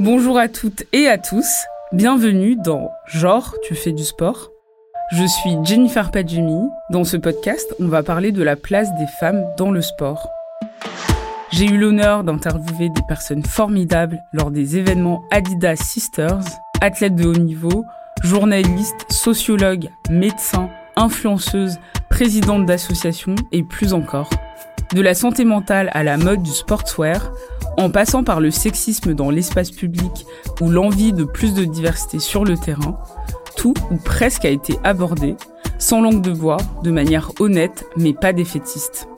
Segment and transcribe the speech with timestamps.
[0.00, 4.50] Bonjour à toutes et à tous, bienvenue dans Genre, tu fais du sport.
[5.12, 6.70] Je suis Jennifer Padjemi.
[6.88, 10.26] Dans ce podcast, on va parler de la place des femmes dans le sport.
[11.52, 16.40] J'ai eu l'honneur d'interviewer des personnes formidables lors des événements Adidas Sisters,
[16.80, 17.84] athlètes de haut niveau,
[18.24, 21.78] journalistes, sociologues, médecins, influenceuses,
[22.08, 24.30] présidentes d'associations et plus encore.
[24.94, 27.30] De la santé mentale à la mode du sportswear,
[27.80, 30.26] en passant par le sexisme dans l'espace public
[30.60, 32.98] ou l'envie de plus de diversité sur le terrain,
[33.56, 35.34] tout ou presque a été abordé,
[35.78, 39.08] sans langue de bois, de manière honnête mais pas défaitiste.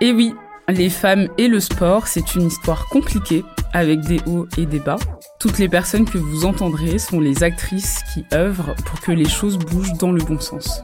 [0.00, 0.34] Et oui,
[0.68, 4.98] les femmes et le sport, c'est une histoire compliquée, avec des hauts et des bas.
[5.38, 9.58] Toutes les personnes que vous entendrez sont les actrices qui œuvrent pour que les choses
[9.58, 10.82] bougent dans le bon sens.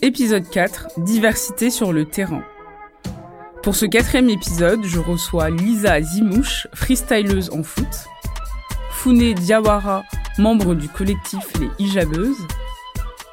[0.00, 2.42] Épisode 4, diversité sur le terrain.
[3.66, 8.06] Pour ce quatrième épisode, je reçois Lisa Zimouche, freestyleuse en foot,
[8.92, 10.04] Fune Diawara,
[10.38, 12.46] membre du collectif Les Hijabeuses,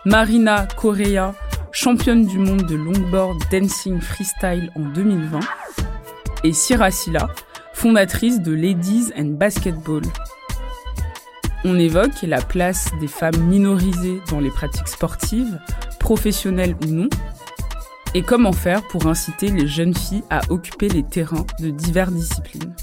[0.06, 1.36] Marina Correa,
[1.72, 5.40] championne du monde de longboard dancing freestyle en 2020,
[6.44, 7.28] et Sira Silla,
[7.74, 10.02] fondatrice de Ladies and Basketball.
[11.64, 15.60] On évoque la place des femmes minorisées dans les pratiques sportives,
[16.00, 17.10] professionnelles ou non,
[18.16, 22.76] et comment faire pour inciter les jeunes filles à occuper les terrains de diverses disciplines.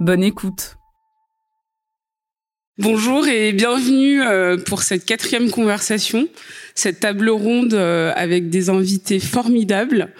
[0.00, 0.76] Bonne écoute.
[2.78, 6.26] Bonjour et bienvenue euh, pour cette quatrième conversation,
[6.74, 10.12] cette table ronde euh, avec des invités formidables.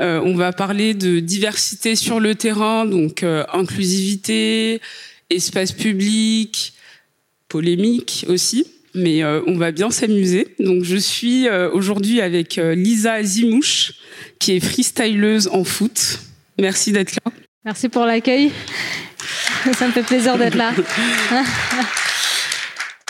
[0.00, 4.80] Euh, on va parler de diversité sur le terrain, donc inclusivité,
[5.30, 6.73] espace public,
[7.54, 8.66] polémique aussi,
[8.96, 10.56] mais euh, on va bien s'amuser.
[10.58, 13.92] Donc je suis euh, aujourd'hui avec euh, Lisa Zimouche,
[14.40, 16.18] qui est freestyleuse en foot.
[16.58, 17.32] Merci d'être là.
[17.64, 18.50] Merci pour l'accueil.
[19.78, 20.72] Ça me fait plaisir d'être là.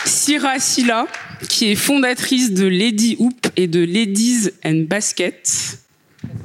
[0.05, 1.07] Sira Silla,
[1.49, 5.79] qui est fondatrice de Lady Hoop et de Ladies and Basket.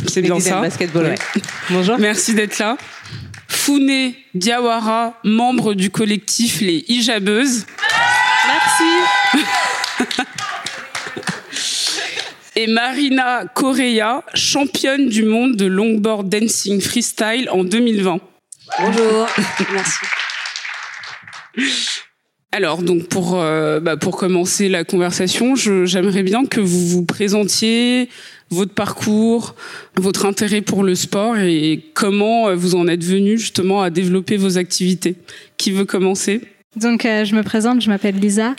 [0.06, 0.62] C'est bien ça?
[0.62, 1.16] Basketball,
[1.68, 1.98] Bonjour.
[1.98, 2.78] Merci d'être là.
[3.50, 7.66] Founé Diawara, membre du collectif Les Hijabeuses.
[8.46, 9.44] Merci.
[12.56, 18.20] Et Marina Correa, championne du monde de longboard dancing freestyle en 2020.
[18.78, 19.26] Bonjour.
[19.72, 19.98] Merci.
[22.52, 28.08] Alors, donc pour euh, bah, pour commencer la conversation, j'aimerais bien que vous vous présentiez
[28.50, 29.54] votre parcours,
[29.96, 34.36] votre intérêt pour le sport et comment euh, vous en êtes venu justement à développer
[34.36, 35.16] vos activités.
[35.56, 36.40] Qui veut commencer?
[36.76, 38.54] Donc, euh, je me présente, je m'appelle Lisa.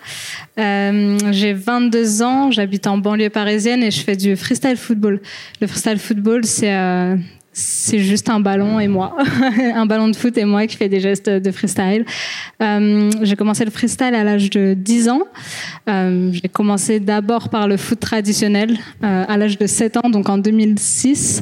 [0.59, 5.21] Euh, j'ai 22 ans, j'habite en banlieue parisienne et je fais du freestyle football.
[5.61, 7.15] Le freestyle football, c'est euh,
[7.53, 9.17] c'est juste un ballon et moi,
[9.75, 12.05] un ballon de foot et moi qui fait des gestes de freestyle.
[12.61, 15.23] Euh, j'ai commencé le freestyle à l'âge de 10 ans.
[15.89, 20.29] Euh, j'ai commencé d'abord par le foot traditionnel euh, à l'âge de 7 ans, donc
[20.29, 21.41] en 2006,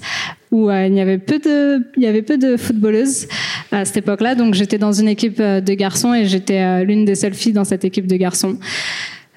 [0.51, 3.27] où il y avait peu de, il y avait peu de footballeuses
[3.71, 4.33] à cette époque-là.
[4.33, 7.85] Donc j'étais dans une équipe de garçons et j'étais l'une des seules filles dans cette
[7.85, 8.57] équipe de garçons.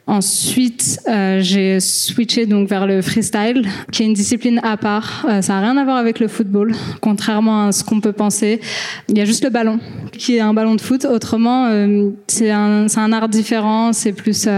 [0.08, 5.24] Ensuite, euh, j'ai switché donc vers le freestyle, qui est une discipline à part.
[5.28, 8.60] Euh, ça n'a rien à voir avec le football, contrairement à ce qu'on peut penser.
[9.08, 9.78] Il y a juste le ballon,
[10.12, 11.04] qui est un ballon de foot.
[11.04, 13.92] Autrement, euh, c'est un, art différent.
[13.92, 14.48] C'est plus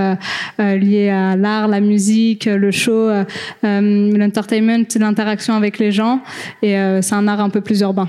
[0.59, 3.11] lié à l'art, la musique, le show,
[3.63, 6.21] l'entertainment, l'interaction avec les gens.
[6.63, 8.09] Et c'est un art un peu plus urbain.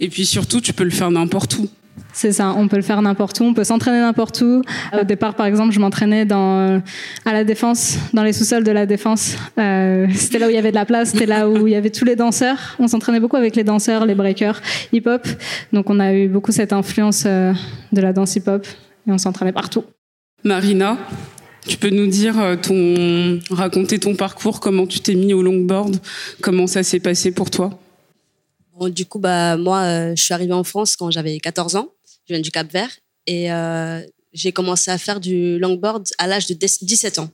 [0.00, 1.68] Et puis surtout, tu peux le faire n'importe où.
[2.16, 4.62] C'est ça, on peut le faire n'importe où, on peut s'entraîner n'importe où.
[4.98, 6.80] Au départ, par exemple, je m'entraînais dans
[7.26, 9.36] à la défense, dans les sous-sols de la défense.
[9.58, 11.76] Euh, c'était là où il y avait de la place, c'était là où il y
[11.76, 12.74] avait tous les danseurs.
[12.78, 14.62] On s'entraînait beaucoup avec les danseurs, les breakers,
[14.94, 15.28] hip-hop.
[15.74, 17.52] Donc on a eu beaucoup cette influence euh,
[17.92, 18.66] de la danse hip-hop
[19.06, 19.84] et on s'entraînait partout.
[20.42, 20.96] Marina,
[21.68, 25.96] tu peux nous dire euh, ton raconter ton parcours, comment tu t'es mis au longboard,
[26.40, 27.78] comment ça s'est passé pour toi?
[28.74, 31.90] Bon, du coup, bah moi, je suis arrivée en France quand j'avais 14 ans
[32.26, 32.90] je viens du Cap Vert
[33.26, 34.00] et euh,
[34.32, 37.30] j'ai commencé à faire du longboard à l'âge de 17 ans.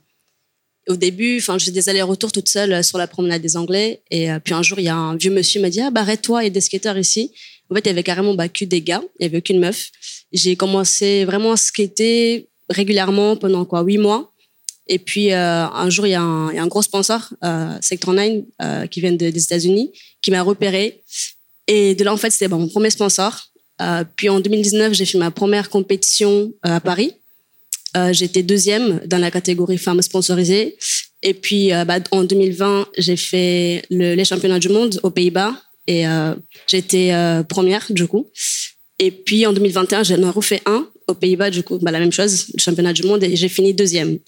[0.87, 4.01] Au début, enfin, j'ai des allers-retours toute seule euh, sur la promenade des Anglais.
[4.11, 6.01] Et euh, puis un jour, il y a un vieux monsieur m'a dit ah bah
[6.01, 7.31] arrête-toi, il y a des skateurs ici.
[7.69, 9.91] En fait, il y avait carrément bah, que des gars, il y avait aucune meuf.
[10.33, 14.33] J'ai commencé vraiment à skater régulièrement pendant quoi huit mois.
[14.87, 18.99] Et puis euh, un jour, il y, a un, gros sponsor, euh, Sector 9, qui
[18.99, 19.91] vient de, des États-Unis,
[20.21, 21.01] qui m'a repéré.
[21.67, 23.52] Et de là, en fait, c'était bah, mon premier sponsor.
[23.81, 27.13] Euh, puis en 2019, j'ai fait ma première compétition euh, à Paris.
[27.95, 30.77] Euh, j'étais deuxième dans la catégorie femmes sponsorisées.
[31.21, 35.55] Et puis, bah, en 2020, j'ai fait les championnats du monde aux Pays-Bas
[35.87, 36.03] et
[36.73, 38.29] été première du coup.
[38.99, 42.11] Et puis en 2021, j'en ai refait un aux Pays-Bas, du coup, bah, la même
[42.11, 44.19] chose, le championnat du monde, et j'ai fini deuxième.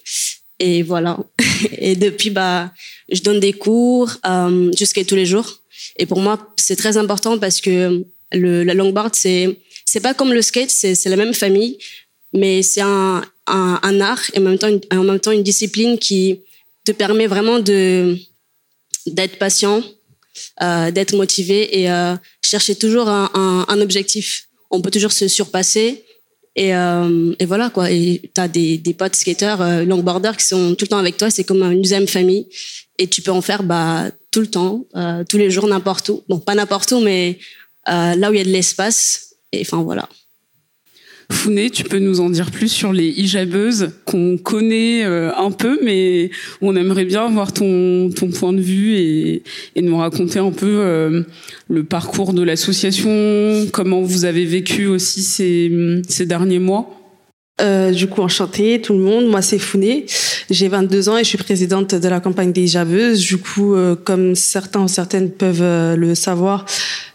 [0.60, 1.20] Et voilà.
[1.80, 2.72] Et depuis, bah,
[3.12, 4.12] je donne des cours,
[4.74, 5.64] skate tous les jours.
[5.98, 9.58] Et pour moi, c'est très important parce que le, la longboard, c'est,
[10.02, 11.78] pas comme le skate, c'est, la même famille,
[12.34, 16.42] mais c'est un, art et en même, temps, une, discipline qui
[16.86, 19.84] te permet vraiment d'être patient,
[20.62, 24.48] euh, d'être motivé et euh, chercher toujours un, objectif.
[24.72, 26.04] On peut toujours se surpasser
[26.56, 27.92] et, euh, et, voilà quoi.
[27.92, 31.30] Et t'as des, des potes skateurs, longboarders qui sont tout le temps avec toi.
[31.30, 32.48] C'est comme une deuxième famille.
[32.98, 34.86] Et tu peux en faire bah tout le temps,
[35.30, 36.24] tous les jours, n'importe où.
[36.28, 37.40] Bon, pas n'importe où, mais
[37.88, 39.36] là où il y a de l'espace.
[39.62, 40.10] Enfin voilà.
[41.32, 45.80] Founé, tu peux nous en dire plus sur les hijabeuses qu'on connaît euh, un peu,
[45.84, 46.30] mais
[46.62, 49.44] on aimerait bien avoir ton, point de vue et,
[49.76, 51.24] nous raconter un peu euh,
[51.68, 57.05] le parcours de l'association, comment vous avez vécu aussi ces derniers mois.
[57.62, 59.28] Euh, du coup, enchantée, tout le monde.
[59.28, 60.06] Moi, c'est Founé.
[60.50, 63.20] J'ai 22 ans et je suis présidente de la campagne des hijabeuses.
[63.20, 66.66] Du coup, euh, comme certains ou certaines peuvent euh, le savoir,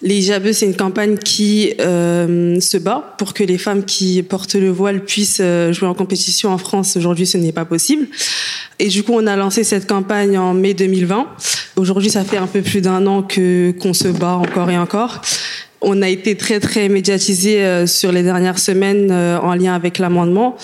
[0.02, 4.54] les hijabeuses, c'est une campagne qui euh, se bat pour que les femmes qui portent
[4.54, 6.96] le voile puissent jouer en compétition en France.
[6.96, 8.08] Aujourd'hui, ce n'est pas possible.
[8.78, 11.26] Et du coup, on a lancé cette campagne en mai 2020.
[11.76, 15.20] Aujourd'hui, ça fait un peu plus d'un an que qu'on se bat encore et encore.
[15.82, 19.98] On a été très très médiatisé euh, sur les dernières semaines euh, en lien avec
[19.98, 20.56] l'amendement.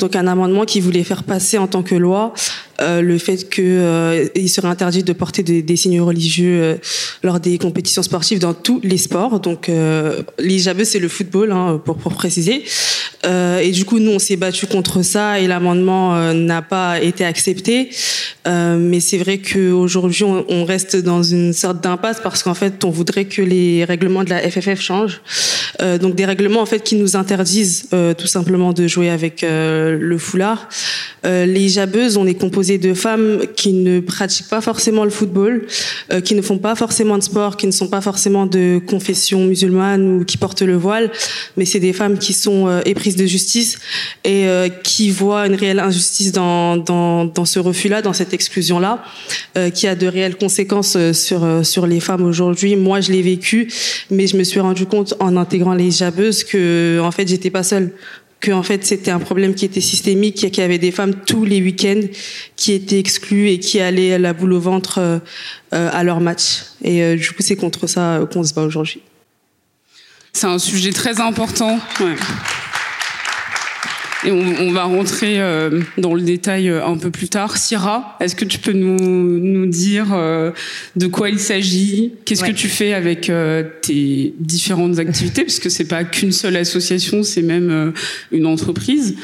[0.00, 2.34] Donc un amendement qui voulait faire passer en tant que loi
[2.80, 6.74] euh, le fait que euh, serait interdit de porter des, des signes religieux euh,
[7.22, 9.40] lors des compétitions sportives dans tous les sports.
[9.40, 9.70] Donc
[10.38, 12.64] l'hijab c'est le football hein, pour pour préciser.
[13.24, 17.90] et du coup nous on s'est battu contre ça et l'amendement n'a pas été accepté.
[18.46, 22.90] mais c'est vrai qu'aujourd'hui on, on reste dans une sorte d'impasse parce qu'en fait on
[22.90, 25.20] voudrait que les règlements de la FFF changent.
[26.00, 27.88] Donc des règlements en fait qui nous interdisent
[28.18, 30.68] tout simplement de jouer avec le foulard.
[31.24, 35.66] les hijabeuses on est composé de femmes qui ne pratiquent pas forcément le football,
[36.12, 39.44] euh, qui ne font pas forcément de sport, qui ne sont pas forcément de confession
[39.44, 41.10] musulmane ou qui portent le voile,
[41.56, 43.78] mais c'est des femmes qui sont euh, éprises de justice
[44.24, 46.84] et euh, qui voient une réelle injustice dans,
[47.44, 49.02] ce refus-là, dans cette exclusion-là,
[49.56, 52.74] euh, qui a de réelles conséquences euh, sur, euh, sur les femmes aujourd'hui.
[52.76, 53.72] Moi, je l'ai vécu,
[54.10, 57.62] mais je me suis rendu compte en intégrant les jabeuses que, en fait, j'étais pas
[57.62, 57.92] seule
[58.40, 61.46] que en fait c'était un problème qui était systémique, qu'il y avait des femmes tous
[61.46, 62.02] les week-ends
[62.56, 65.18] qui étaient exclues et qui allaient à la boule au ventre euh,
[65.70, 66.64] à leur match.
[66.82, 69.00] Et euh, du coup, c'est contre ça qu'on se bat aujourd'hui.
[70.34, 71.78] C'est un sujet très important.
[72.00, 72.16] Ouais.
[74.24, 77.56] Et on, on, va rentrer euh, dans le détail euh, un peu plus tard.
[77.56, 80.50] Syrah, est-ce que tu peux nous, nous dire euh,
[80.96, 82.12] de quoi il s'agit?
[82.24, 82.52] Qu'est-ce ouais.
[82.52, 85.44] que tu fais avec euh, tes différentes activités?
[85.44, 87.90] Parce que c'est pas qu'une seule association, c'est même euh,
[88.32, 89.16] une entreprise.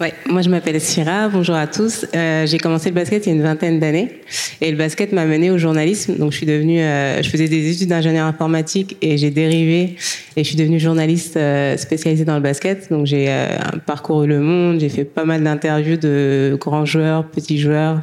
[0.00, 2.04] Ouais, moi je m'appelle Syrah, bonjour à tous.
[2.16, 4.22] Euh, j'ai commencé le basket il y a une vingtaine d'années
[4.60, 6.16] et le basket m'a mené au journalisme.
[6.16, 9.94] Donc je suis devenue, euh, je faisais des études d'ingénieur informatique et j'ai dérivé
[10.36, 12.90] et je suis devenue journaliste euh, spécialisée dans le basket.
[12.90, 13.56] Donc j'ai euh,
[13.86, 18.00] parcouru le monde, j'ai fait pas mal d'interviews de grands joueurs, petits joueurs.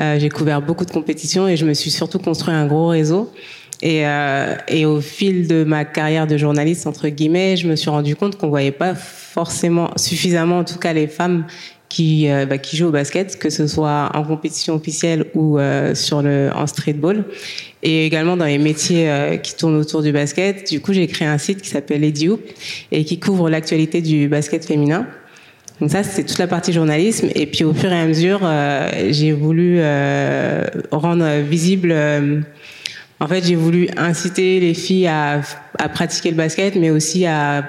[0.00, 3.32] Euh, j'ai couvert beaucoup de compétitions et je me suis surtout construit un gros réseau.
[3.86, 7.90] Et, euh, et, au fil de ma carrière de journaliste, entre guillemets, je me suis
[7.90, 11.44] rendu compte qu'on voyait pas forcément suffisamment, en tout cas les femmes
[11.94, 15.94] qui, euh, bah, qui jouent au basket, que ce soit en compétition officielle ou euh,
[15.94, 17.24] sur le, en streetball,
[17.84, 20.68] et également dans les métiers euh, qui tournent autour du basket.
[20.68, 22.40] Du coup, j'ai créé un site qui s'appelle Lady Hoop
[22.90, 25.06] et qui couvre l'actualité du basket féminin.
[25.80, 27.28] Donc ça, c'est toute la partie journalisme.
[27.36, 28.40] Et puis au fur et à mesure,
[29.10, 29.80] j'ai voulu
[30.92, 31.94] rendre visible
[33.24, 35.40] en fait, j'ai voulu inciter les filles à,
[35.78, 37.64] à, pratiquer le basket, mais aussi à,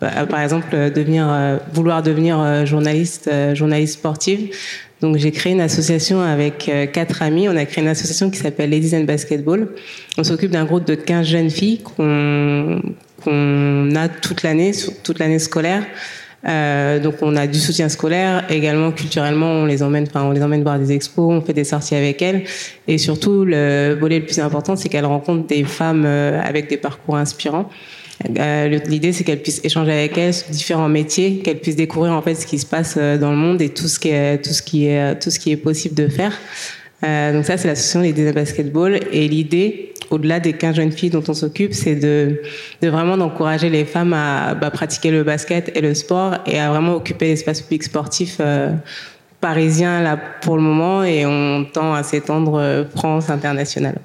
[0.00, 4.54] à par exemple, devenir, euh, vouloir devenir euh, journaliste, euh, journaliste sportive.
[5.00, 7.48] Donc, j'ai créé une association avec quatre amis.
[7.48, 9.70] On a créé une association qui s'appelle Ladies and Basketball.
[10.16, 12.80] On s'occupe d'un groupe de 15 jeunes filles qu'on
[13.24, 15.84] qu'on a toute l'année, toute l'année scolaire.
[16.48, 20.42] Euh, donc on a du soutien scolaire, également culturellement on les emmène, enfin on les
[20.42, 22.44] emmène voir des expos, on fait des sorties avec elles,
[22.88, 26.78] et surtout le volet le plus important c'est qu'elles rencontrent des femmes euh, avec des
[26.78, 27.68] parcours inspirants.
[28.38, 32.22] Euh, L'idée c'est qu'elles puissent échanger avec elles sur différents métiers, qu'elles puissent découvrir en
[32.22, 34.62] fait ce qui se passe dans le monde et tout ce qui est tout ce
[34.62, 36.32] qui est tout ce qui est possible de faire.
[37.04, 39.00] Euh, donc ça, c'est l'association des Disney Basketball.
[39.12, 42.42] Et l'idée, au-delà des 15 jeunes filles dont on s'occupe, c'est de,
[42.82, 46.94] vraiment d'encourager les femmes à bah, pratiquer le basket et le sport et à vraiment
[46.94, 48.72] occuper l'espace public sportif euh,
[49.40, 53.98] parisien là pour le moment et on tend à s'étendre France internationale.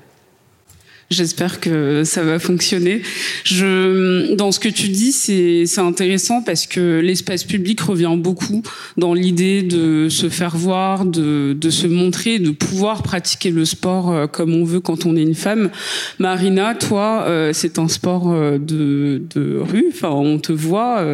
[1.12, 3.04] J'espère que ça va fonctionner.
[3.44, 8.64] Je, dans ce que tu dis, c'est, intéressant parce que l'espace public revient beaucoup
[8.98, 14.12] dans l'idée de se faire voir, de, de se montrer, de pouvoir pratiquer le sport
[14.12, 15.70] euh, comme on veut quand on est une femme.
[16.18, 19.86] Marina, toi, euh, c'est un sport euh, de, de rue.
[19.90, 21.06] Enfin, on te voit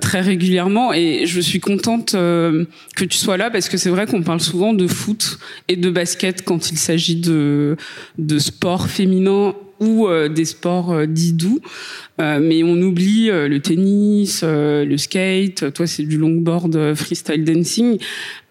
[0.00, 4.22] très régulièrement et je suis contente que tu sois là parce que c'est vrai qu'on
[4.22, 7.76] parle souvent de foot et de basket quand il s'agit de,
[8.18, 9.05] de sport féminin
[9.80, 11.60] ou euh, des sports euh, dits doux.
[12.20, 17.98] Euh, mais on oublie le tennis, le skate, toi c'est du longboard, freestyle dancing.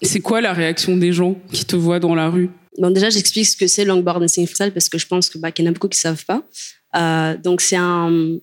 [0.01, 2.49] C'est quoi la réaction des gens qui te voient dans la rue?
[2.77, 5.65] Bon, déjà, j'explique ce que c'est longboard dancing freestyle parce que je pense bah, qu'il
[5.65, 6.43] y en a beaucoup qui savent pas.
[7.43, 8.37] donc c'est un,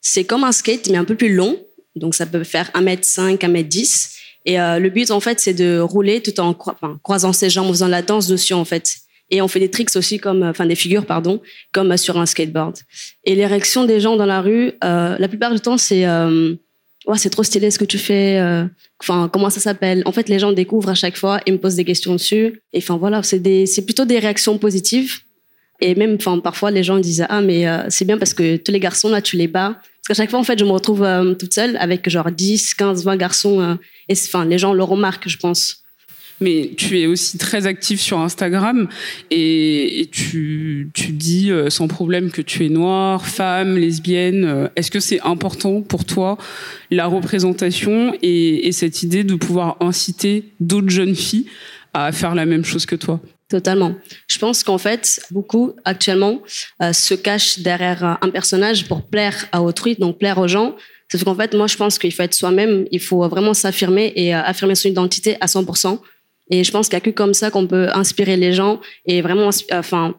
[0.00, 1.58] c'est comme un skate mais un peu plus long.
[1.96, 4.16] Donc ça peut faire 1m5, 1m10.
[4.46, 6.54] Et le but en fait c'est de rouler tout en
[7.02, 9.00] croisant ses jambes, en faisant la danse dessus en fait.
[9.30, 11.40] Et on fait des tricks aussi comme, enfin des figures, pardon,
[11.72, 12.76] comme sur un skateboard.
[13.24, 16.54] Et les réactions des gens dans la rue, euh, la plupart du temps, c'est euh,
[17.06, 18.38] ouais, c'est trop stylé ce que tu fais.
[18.38, 18.64] Euh,
[19.00, 21.76] enfin, comment ça s'appelle En fait, les gens découvrent à chaque fois et me posent
[21.76, 22.62] des questions dessus.
[22.72, 25.20] Et enfin voilà, c'est des, c'est plutôt des réactions positives.
[25.80, 28.72] Et même, enfin, parfois, les gens disent ah mais euh, c'est bien parce que tous
[28.72, 29.78] les garçons là, tu les bats.
[29.80, 32.74] Parce qu'à chaque fois, en fait, je me retrouve euh, toute seule avec genre 10,
[32.74, 33.78] 15, 20 garçons.
[34.08, 35.82] et enfin, les gens le remarquent, je pense
[36.40, 38.88] mais tu es aussi très active sur Instagram
[39.30, 44.44] et, tu, dis euh, sans problème que tu es noire, femme, lesbienne.
[44.44, 46.38] Euh, est-ce que c'est important pour toi
[46.90, 51.46] la représentation et, et cette idée de pouvoir inciter d'autres jeunes filles
[51.92, 53.20] à faire la même chose que toi?
[53.50, 53.96] Totalement.
[54.28, 56.40] Je pense qu'en fait, beaucoup actuellement
[56.82, 60.76] euh, se cachent derrière un personnage pour plaire à autrui, donc plaire aux gens.
[61.08, 64.32] C'est qu'en fait, moi, je pense qu'il faut être soi-même, il faut vraiment s'affirmer et
[64.32, 65.98] affirmer son identité à 100%.
[66.50, 69.22] Et je pense qu'il n'y a que comme ça qu'on peut inspirer les gens et
[69.22, 70.14] vraiment enfin,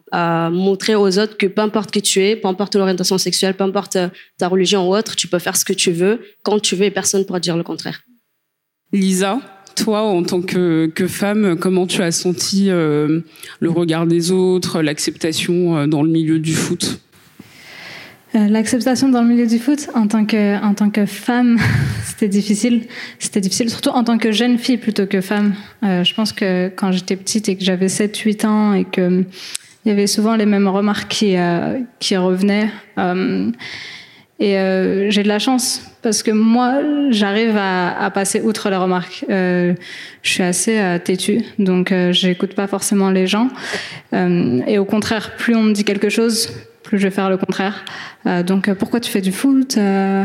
[0.50, 3.96] montrer aux autres que peu importe qui tu es, peu importe l'orientation sexuelle, peu importe
[3.96, 4.08] euh,
[4.38, 6.90] ta religion ou autre, tu peux faire ce que tu veux, quand tu veux et
[6.90, 8.02] personne ne pourra dire le contraire.
[8.92, 9.40] Lisa,
[9.76, 13.20] toi, en tant que, femme, comment tu as senti euh,
[13.60, 17.00] le regard des autres, l'acceptation euh, dans le milieu du foot?
[18.34, 21.58] Euh, l'acceptation dans le milieu du foot en tant que en tant que femme,
[22.04, 22.84] c'était difficile.
[23.18, 25.54] C'était difficile, surtout en tant que jeune fille plutôt que femme.
[25.82, 29.24] Euh, je pense que quand j'étais petite et que j'avais 7-8 ans et que
[29.84, 32.70] il y avait souvent les mêmes remarques qui euh, qui revenaient.
[32.98, 33.50] Euh,
[34.38, 38.76] et euh, j'ai de la chance parce que moi, j'arrive à, à, passer outre les
[38.76, 39.24] remarques.
[39.28, 39.74] je
[40.22, 43.50] suis assez têtue, donc j'écoute pas forcément les gens.
[44.12, 46.48] et au contraire, plus on me dit quelque chose,
[46.96, 47.84] je vais faire le contraire.
[48.26, 50.24] Euh, donc euh, pourquoi tu fais du foot euh,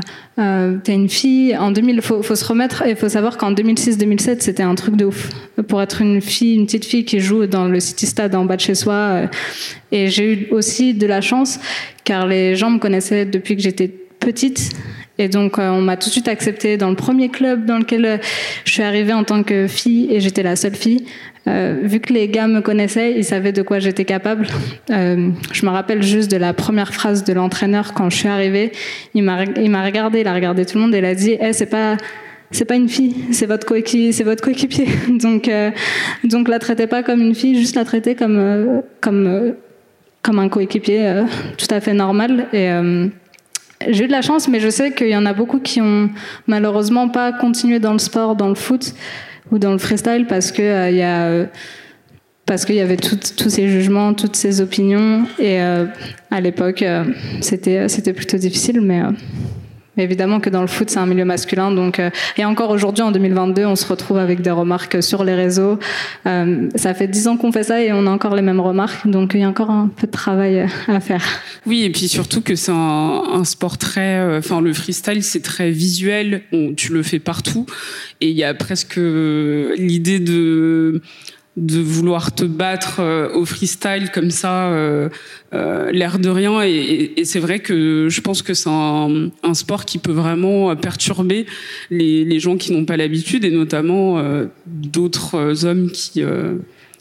[0.84, 1.56] T'es une fille.
[1.58, 5.06] En 2000, faut, faut se remettre et faut savoir qu'en 2006-2007, c'était un truc de
[5.06, 5.30] ouf
[5.68, 8.56] pour être une fille, une petite fille qui joue dans le City Stade en bas
[8.56, 9.24] de chez soi.
[9.92, 11.60] Et j'ai eu aussi de la chance
[12.04, 13.88] car les gens me connaissaient depuis que j'étais
[14.20, 14.72] petite
[15.20, 18.22] et donc, on m'a tout de suite accepté dans le premier club dans lequel
[18.66, 21.06] je suis arrivée en tant que fille et j'étais la seule fille.
[21.48, 24.48] Euh, vu que les gars me connaissaient, ils savaient de quoi j'étais capable.
[24.90, 28.72] Euh, je me rappelle juste de la première phrase de l'entraîneur quand je suis arrivée.
[29.14, 31.68] Il m'a, regardé, il a regardé tout le monde et il a dit hey, c'est
[31.68, 31.98] pas
[32.50, 34.88] c'est pas une fille, c'est votre coéquipier, c'est votre coéquipier.
[35.10, 35.72] donc euh,
[36.24, 39.54] donc la traitez pas comme une fille, juste la traitez comme euh, comme
[40.22, 41.24] comme un coéquipier
[41.58, 42.48] tout à fait normal
[43.90, 46.10] j'ai eu de la chance, mais je sais qu'il y en a beaucoup qui ont
[46.48, 48.94] malheureusement pas continué dans le sport, dans le foot,
[49.52, 51.46] ou dans le freestyle parce que euh, il y a euh,
[52.46, 55.26] parce qu'il y avait tous ces jugements, toutes ces opinions.
[55.38, 55.86] Et euh,
[56.32, 56.84] à l'époque
[57.42, 59.02] c'était c'était plutôt difficile mais
[59.98, 61.72] évidemment que dans le foot, c'est un milieu masculin.
[61.72, 65.34] Donc, euh, et encore aujourd'hui, en 2022, on se retrouve avec des remarques sur les
[65.34, 65.80] réseaux.
[66.26, 69.08] Euh, ça fait dix ans qu'on fait ça et on a encore les mêmes remarques.
[69.08, 71.24] Donc, il y a encore un peu de travail euh, à faire.
[71.66, 75.72] Oui, et puis surtout que c'est un, un, sport très, enfin, le freestyle, c'est très
[75.72, 76.44] visuel.
[76.76, 77.66] Tu le fais partout,
[78.22, 81.02] et il y a presque l'idée de
[81.58, 85.10] de vouloir te battre euh, au freestyle comme ça, euh,
[85.54, 86.62] euh, l'air de rien.
[86.62, 91.48] Et, c'est vrai que je pense que c'est un, sport qui peut vraiment perturber
[91.90, 94.22] les, gens qui n'ont pas l'habitude, et notamment
[94.68, 96.22] d'autres hommes qui,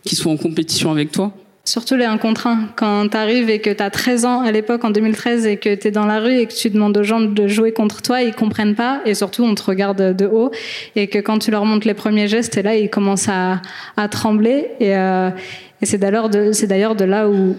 [0.05, 1.35] qui sont en compétition avec toi.
[1.67, 2.69] Surtout les 1 contre 1.
[2.77, 5.75] Quand tu arrives et que tu as 13 ans à l'époque, en 2013, et que
[5.75, 8.23] tu es dans la rue et que tu demandes aux gens de jouer contre toi,
[8.23, 9.01] ils comprennent pas.
[9.05, 10.53] Et surtout, on te regarde de haut.
[10.95, 13.63] Et que quand tu leur montres les premiers gestes, et là, ils commencent à,
[13.97, 14.69] à trembler.
[14.79, 15.31] Et, euh,
[15.83, 17.57] et c'est d'ailleurs de, de là où,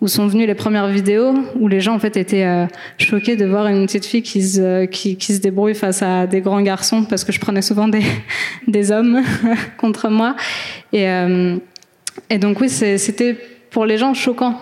[0.00, 2.66] où sont venues les premières vidéos où les gens en fait étaient euh,
[2.98, 6.40] choqués de voir une petite fille qui se, qui, qui, se débrouille face à des
[6.40, 8.04] grands garçons parce que je prenais souvent des,
[8.66, 9.20] des hommes
[9.76, 10.36] contre moi
[10.92, 11.56] et, euh,
[12.28, 13.36] et donc oui c'était
[13.70, 14.58] pour les gens choquant.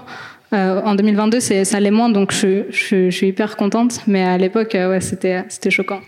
[0.55, 4.01] Euh, en 2022 ça l'est moins donc je, suis hyper contente.
[4.07, 6.01] Mais à l'époque ouais c'était choquant.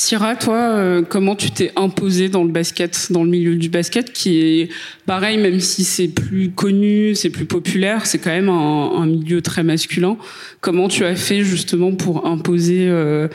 [0.00, 4.14] Syrah, toi, euh, comment tu t'es imposée dans le basket, dans le milieu du basket,
[4.14, 4.68] qui est
[5.04, 9.62] pareil, même si c'est plus connu, c'est plus populaire, c'est quand même un, milieu très
[9.62, 10.16] masculin.
[10.62, 13.28] Comment tu as fait justement pour imposer euh,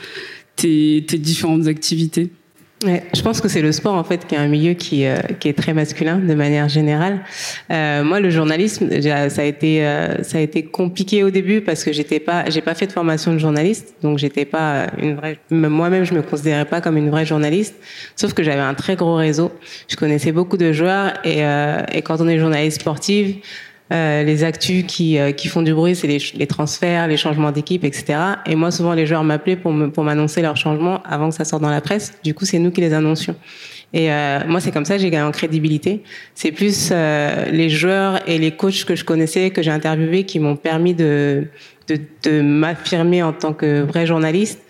[0.56, 2.30] tes différentes activités?
[2.84, 5.48] Je pense que c'est le sport en fait qui est un milieu qui, euh, qui
[5.48, 7.20] est très masculin de manière générale.
[7.70, 11.84] Euh, moi, le journalisme, ça a été euh, ça a été compliqué au début parce
[11.84, 15.38] que j'étais pas j'ai pas fait de formation de journaliste, donc j'étais pas une vraie
[15.50, 17.74] moi-même je me considérais pas comme une vraie journaliste.
[18.14, 19.52] Sauf que j'avais un très gros réseau,
[19.88, 23.36] je connaissais beaucoup de joueurs et, euh, et quand on est journaliste sportive,
[23.92, 27.52] euh, les actus qui, euh, qui font du bruit, c'est les, les, transferts, les changements
[27.52, 28.18] d'équipe, etc.
[28.46, 31.70] Et moi, souvent, les joueurs m'appelaient pour m'annoncer leurs changements avant que ça sorte dans
[31.70, 32.14] la presse.
[32.24, 33.36] Du coup, c'est nous qui les annoncions.
[33.92, 36.02] Et euh, moi, c'est comme ça que j'ai gagné en crédibilité.
[36.34, 40.40] C'est plus euh, les joueurs et les coachs que je connaissais, que j'ai interviewés, qui
[40.40, 41.46] m'ont permis de,
[41.88, 44.60] de, de m'affirmer en tant que vrai journaliste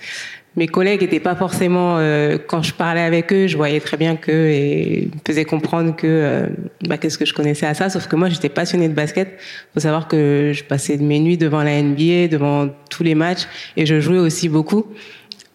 [0.57, 4.17] mes collègues n'étaient pas forcément euh, quand je parlais avec eux je voyais très bien
[4.17, 6.47] que et me faisaient comprendre que euh,
[6.89, 7.91] bah, qu'est-ce que je connaissais à ça.
[7.91, 9.39] Sauf que moi j'étais passionnée de basket.
[9.75, 13.47] Faut savoir que je passais mes nuits devant la NBA devant tous les matchs
[13.77, 14.87] et je jouais aussi beaucoup.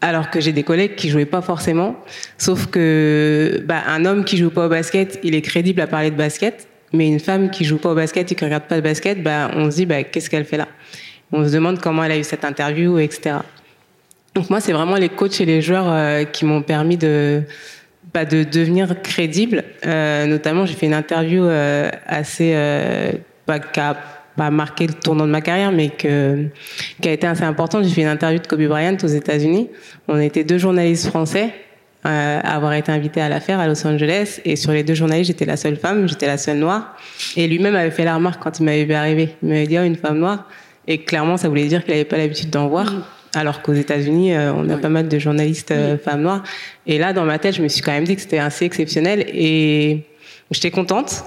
[0.01, 1.95] Alors que j'ai des collègues qui jouaient pas forcément.
[2.37, 6.11] Sauf que bah, un homme qui joue pas au basket il est crédible à parler
[6.11, 6.67] de basket.
[6.93, 9.49] Mais une femme qui joue pas au basket et qui regarde pas le basket bah
[9.55, 10.67] on se dit bah qu'est-ce qu'elle fait là?
[11.31, 13.37] On se demande comment elle a eu cette interview etc
[14.35, 17.43] donc moi, c'est vraiment les coachs et les joueurs euh, qui m'ont permis de
[18.13, 19.63] bah, de devenir crédible.
[19.85, 23.13] Euh, notamment, j'ai fait une interview euh, assez euh,
[23.47, 23.95] bah, qui a
[24.35, 26.45] pas marqué le tournant de ma carrière, mais que,
[26.99, 27.85] qui a été assez importante.
[27.85, 29.69] J'ai fait une interview de Kobe Bryant aux États-Unis.
[30.07, 31.53] On était deux journalistes français
[32.05, 34.41] euh, à avoir été invités à la faire à Los Angeles.
[34.43, 36.97] Et sur les deux journalistes, j'étais la seule femme, j'étais la seule noire.
[37.37, 39.35] Et lui-même avait fait la remarque quand il m'avait vu arriver.
[39.43, 40.49] Il m'avait dit oh, une femme noire.
[40.87, 43.20] Et clairement, ça voulait dire qu'il n'avait pas l'habitude d'en voir.
[43.33, 44.81] Alors qu'aux États-Unis, euh, on a oui.
[44.81, 46.43] pas mal de journalistes euh, femmes noires.
[46.85, 49.25] Et là, dans ma tête, je me suis quand même dit que c'était assez exceptionnel.
[49.33, 50.05] Et
[50.51, 51.23] j'étais contente,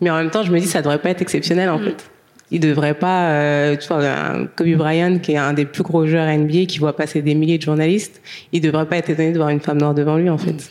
[0.00, 1.84] mais en même temps, je me dis ça devrait pas être exceptionnel en mm.
[1.84, 2.10] fait.
[2.50, 6.06] Il devrait pas, euh, tu vois, un Kobe Bryant qui est un des plus gros
[6.06, 9.36] joueurs NBA, qui voit passer des milliers de journalistes, il devrait pas être étonné de
[9.36, 10.70] voir une femme noire devant lui en fait.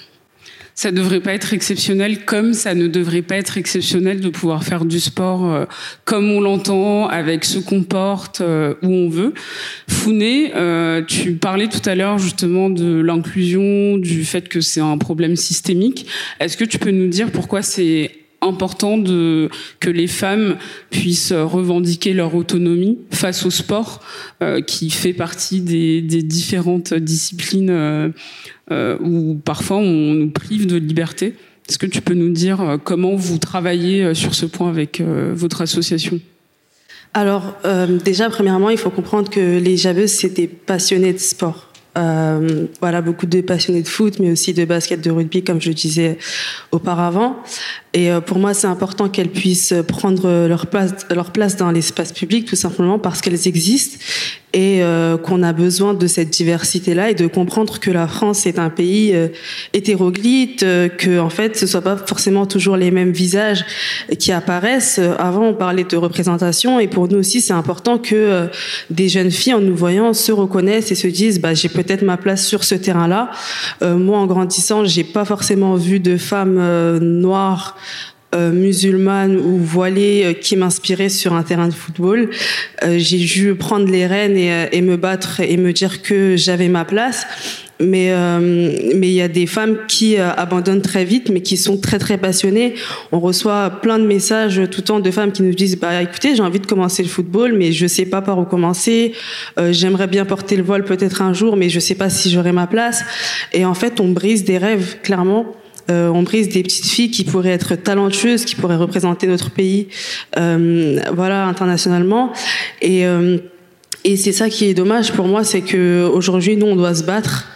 [0.78, 4.86] Ça devrait pas être exceptionnel comme ça ne devrait pas être exceptionnel de pouvoir faire
[4.86, 5.66] du sport euh,
[6.06, 9.34] comme on l'entend, avec ce qu'on porte, euh, où on veut.
[9.90, 15.00] Founé, euh, tu parlais tout à l'heure justement de l'inclusion, du fait que c'est un
[15.00, 16.06] problème systémique.
[16.40, 20.58] Est-ce que tu peux nous dire pourquoi c'est important que les femmes
[20.90, 24.02] puissent revendiquer leur autonomie face au sport
[24.42, 28.10] euh, qui fait partie des, différentes disciplines euh,
[28.72, 31.34] euh, où parfois on nous prive de liberté.
[31.70, 35.02] Est-ce que tu peux nous dire euh, comment vous travaillez euh, sur ce point avec
[35.02, 36.20] votre association?
[37.14, 41.67] Alors, euh, déjà, premièrement, il faut comprendre que les javeuses, c'est des passionnés de sport.
[41.98, 45.70] Euh, voilà, beaucoup de passionnés de foot, mais aussi de basket, de rugby, comme je
[45.70, 46.18] le disais
[46.72, 47.38] auparavant.
[47.94, 52.12] Et euh, pour moi, c'est important qu'elles puissent prendre leur place, leur place dans l'espace
[52.12, 53.98] public, tout simplement parce qu'elles existent
[54.54, 58.60] et euh, qu'on a besoin de cette diversité-là et de comprendre que la France est
[58.60, 59.28] un pays euh,
[59.74, 63.66] hétéroclite, euh, que en fait, ce soit pas forcément toujours les mêmes visages
[64.20, 65.00] qui apparaissent.
[65.20, 68.48] Avant, on parlait de représentation et pour nous aussi, c'est important que euh,
[68.90, 72.18] des jeunes filles, en nous voyant, se reconnaissent et se disent, bah, j'ai peut-être ma
[72.18, 73.32] place sur ce terrain-là.
[73.82, 77.78] Euh, moi, en grandissant, j'ai pas forcément vu de femmes euh, noires
[78.36, 82.30] euh, musulmane ou voilée euh, qui m'inspirait sur un terrain de football.
[82.84, 86.36] Euh, j'ai dû prendre les rênes et, euh, et, me battre et me dire que
[86.36, 87.26] j'avais ma place.
[87.80, 88.40] Mais euh,
[88.96, 92.18] mais il y a des femmes qui abandonnent très vite, mais qui sont très très
[92.18, 92.74] passionnées.
[93.12, 96.36] On reçoit plein de messages tout le temps de femmes qui nous disent bah écoutez
[96.36, 99.14] j'ai envie de commencer le football, mais je sais pas par où commencer.
[99.70, 102.66] J'aimerais bien porter le voile peut-être un jour, mais je sais pas si j'aurai ma
[102.66, 103.04] place.
[103.54, 105.46] Et en fait on brise des rêves clairement
[105.90, 109.88] euh, on brise des petites filles qui pourraient être talentueuses, qui pourraient représenter notre pays,
[110.38, 112.32] euh, voilà, internationalement.
[112.82, 113.38] Et euh,
[114.04, 117.04] et c'est ça qui est dommage pour moi, c'est que aujourd'hui nous on doit se
[117.04, 117.48] battre,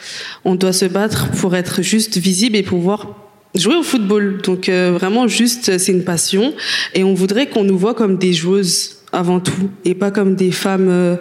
[0.43, 3.15] on doit se battre pour être juste visible et pouvoir
[3.55, 4.41] jouer au football.
[4.41, 6.53] Donc euh, vraiment juste c'est une passion
[6.93, 10.51] et on voudrait qu'on nous voit comme des joueuses avant tout et pas comme des
[10.51, 11.15] femmes euh,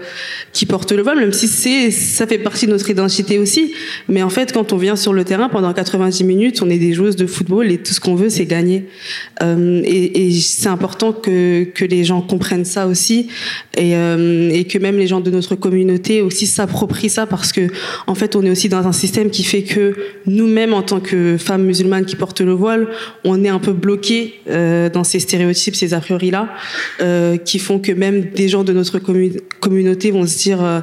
[0.52, 3.72] qui portent le voile même si c'est ça fait partie de notre identité aussi.
[4.08, 6.92] Mais en fait quand on vient sur le terrain pendant 90 minutes on est des
[6.92, 8.86] joueuses de football et tout ce qu'on veut c'est gagner.
[9.42, 13.28] Euh, et, c'est important que que les gens comprennent ça aussi
[13.76, 17.68] et euh, et que même les gens de notre communauté aussi s'approprient ça parce que
[18.06, 21.36] en fait on est aussi dans un système qui fait que nous-mêmes en tant que
[21.38, 22.88] femmes musulmanes qui portent le voile
[23.24, 26.48] on est un peu bloqué dans ces stéréotypes ces a priori là
[27.44, 30.80] qui font que même des gens de notre communauté vont se dire euh,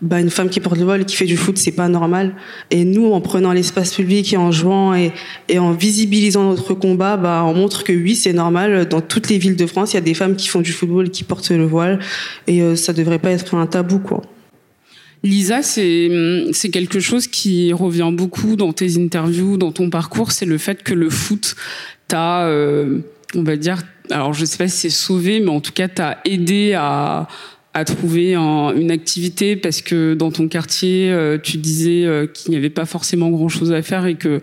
[0.00, 2.34] bah une femme qui porte le voile qui fait du foot c'est pas normal.
[2.70, 5.12] Et nous en prenant l'espace public et en jouant et,
[5.58, 8.88] en visibilisant notre combat bah on montre que oui c'est normal.
[8.88, 11.10] Dans toutes les villes de France il y a des femmes qui font du football
[11.10, 11.98] qui portent le voile.
[12.46, 14.22] Et euh, ça devrait pas être un tabou quoi.
[15.22, 16.10] Lisa, c'est
[16.52, 20.82] c'est quelque chose qui revient beaucoup dans tes interviews, dans ton parcours, c'est le fait
[20.82, 21.56] que le foot
[22.08, 23.00] t'a, euh,
[23.34, 26.18] on va dire, alors je sais pas si c'est sauvé, mais en tout cas, t'as
[26.24, 27.28] aidé à,
[27.74, 32.52] à trouver un, une activité parce que dans ton quartier, euh, tu disais euh, qu'il
[32.52, 34.40] n'y avait pas forcément grand chose à faire et que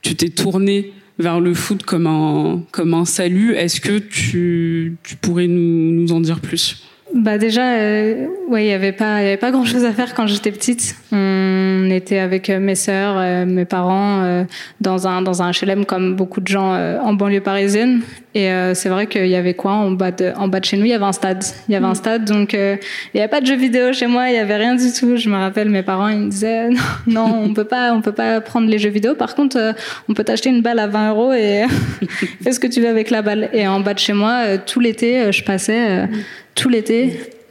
[0.00, 3.54] tu t'es tourné vers le foot comme un, comme un salut.
[3.54, 6.82] Est-ce que tu, tu pourrais nous, nous en dire plus?
[7.14, 10.14] Bah déjà, euh, ouais, il y avait pas, il avait pas grand chose à faire
[10.14, 10.96] quand j'étais petite.
[11.12, 14.44] On était avec euh, mes sœurs, euh, mes parents euh,
[14.80, 18.00] dans un dans un HLM comme beaucoup de gens euh, en banlieue parisienne.
[18.34, 20.76] Et euh, c'est vrai qu'il y avait quoi en bas de en bas de chez
[20.76, 21.44] nous, il y avait un stade.
[21.68, 22.78] Il y avait un stade, donc il
[23.14, 25.16] y avait pas de jeux vidéo chez moi, il y avait rien du tout.
[25.16, 26.68] Je me rappelle, mes parents ils me disaient
[27.06, 29.14] non, non, on peut pas, on peut pas prendre les jeux vidéo.
[29.14, 29.74] Par contre,
[30.08, 31.64] on peut t'acheter une balle à 20 euros et
[32.42, 33.50] fais ce que tu veux avec la balle.
[33.52, 36.08] Et en bas de chez moi, tout l'été, je passais
[36.54, 37.41] tout l'été euh,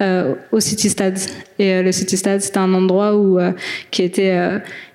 [0.51, 1.19] au City Stade.
[1.59, 3.51] Et euh, le City Stade, c'était un endroit où euh,
[3.91, 4.37] qui était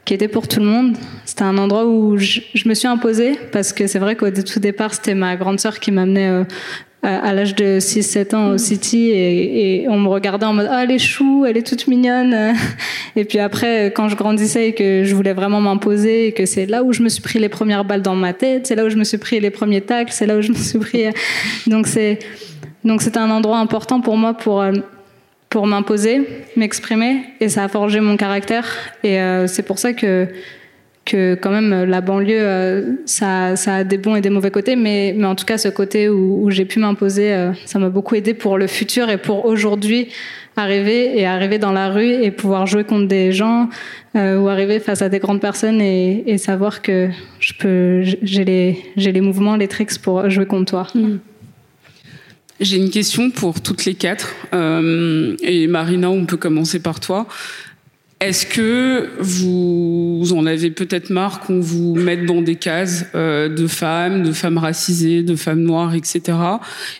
[0.04, 0.96] qui était pour tout le monde.
[1.24, 4.60] C'était un endroit où je, je, me suis imposée parce que c'est vrai qu'au tout
[4.60, 6.44] départ, c'était ma grande sœur qui m'amenait
[7.02, 10.82] à l'âge de 6-7 ans au City et, et, on me regardait en mode ah
[10.82, 12.54] elle est chou, elle est toute mignonne.
[13.16, 16.66] Et puis après quand je grandissais et que je voulais vraiment m'imposer et que c'est
[16.66, 18.90] là où je me suis pris les premières balles dans ma tête, c'est là où
[18.90, 21.04] je me suis pris les premiers tacles, c'est là où je me suis pris
[21.66, 22.18] donc c'est
[22.84, 24.72] donc c'était un endroit important pour moi pour euh,
[25.56, 26.20] pour m'imposer,
[26.54, 28.66] m'exprimer et ça a forgé mon caractère
[29.02, 30.28] et euh, c'est pour ça que
[31.06, 34.76] que quand même la banlieue euh, ça, ça a des bons et des mauvais côtés
[34.76, 38.14] mais mais en tout cas ce côté où, j'ai pu m'imposer euh, ça m'a beaucoup
[38.16, 40.08] aidé pour le futur et pour aujourd'hui
[40.56, 43.70] arriver et arriver dans la rue et pouvoir jouer contre des gens
[44.14, 47.08] ou arriver face à des grandes personnes et, savoir que
[47.40, 50.86] je peux j'ai les j'ai les mouvements les tricks pour jouer contre toi.
[50.94, 51.16] Mmh.
[52.58, 54.34] J'ai une question pour toutes les quatre.
[54.54, 57.26] Euh, et Marina, on peut commencer par toi.
[58.18, 63.66] Est-ce que vous, en avez peut-être marre qu'on vous mette dans des cases euh, de
[63.66, 66.38] femmes, de femmes racisées, de femmes noires, etc.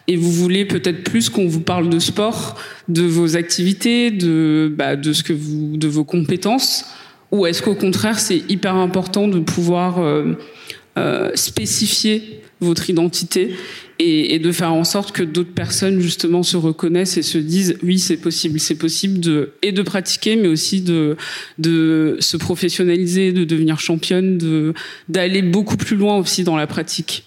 [0.08, 4.94] Et vous voulez peut-être plus qu'on vous parle de sport, de vos activités, de, bah,
[4.94, 6.84] de ce que vous, de vos compétences,
[7.32, 13.54] ou est-ce qu'au contraire c'est hyper important de pouvoir euh, spécifier votre identité
[13.98, 17.98] et, de faire en sorte que d'autres personnes justement se reconnaissent et se disent oui
[17.98, 18.60] c'est possible.
[18.60, 21.16] C'est possible de et de pratiquer mais aussi de
[21.58, 24.74] de se professionnaliser de devenir championne de
[25.08, 27.24] d'aller beaucoup plus loin aussi dans la pratique.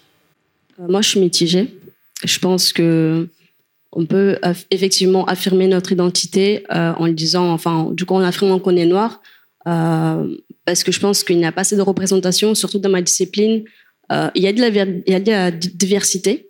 [0.77, 1.67] Moi je suis mitigée.
[2.23, 3.27] Je pense que
[3.91, 4.37] on peut
[4.69, 9.21] effectivement affirmer notre identité euh, en disant enfin du coup on affirme qu'on est noir
[9.67, 10.27] euh,
[10.65, 13.63] parce que je pense qu'il n'y a pas assez de représentation surtout dans ma discipline
[14.11, 16.49] euh, il y a de la diversité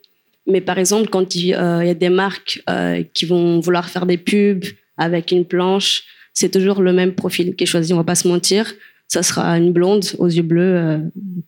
[0.49, 4.05] mais par exemple, quand il euh, y a des marques euh, qui vont vouloir faire
[4.05, 4.65] des pubs
[4.97, 7.93] avec une planche, c'est toujours le même profil qui est choisi.
[7.93, 8.73] On va pas se mentir.
[9.07, 10.99] Ça sera une blonde aux yeux bleus,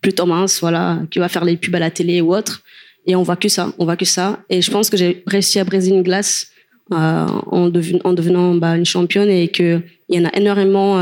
[0.01, 2.63] plutôt mince, voilà, qui va faire les pubs à la télé ou autre.
[3.05, 4.39] Et on voit que ça, on voit que ça.
[4.49, 6.47] Et je pense que j'ai réussi à briser une glace
[6.89, 10.97] en, deven en devenant bah, une championne et que il y en a énormément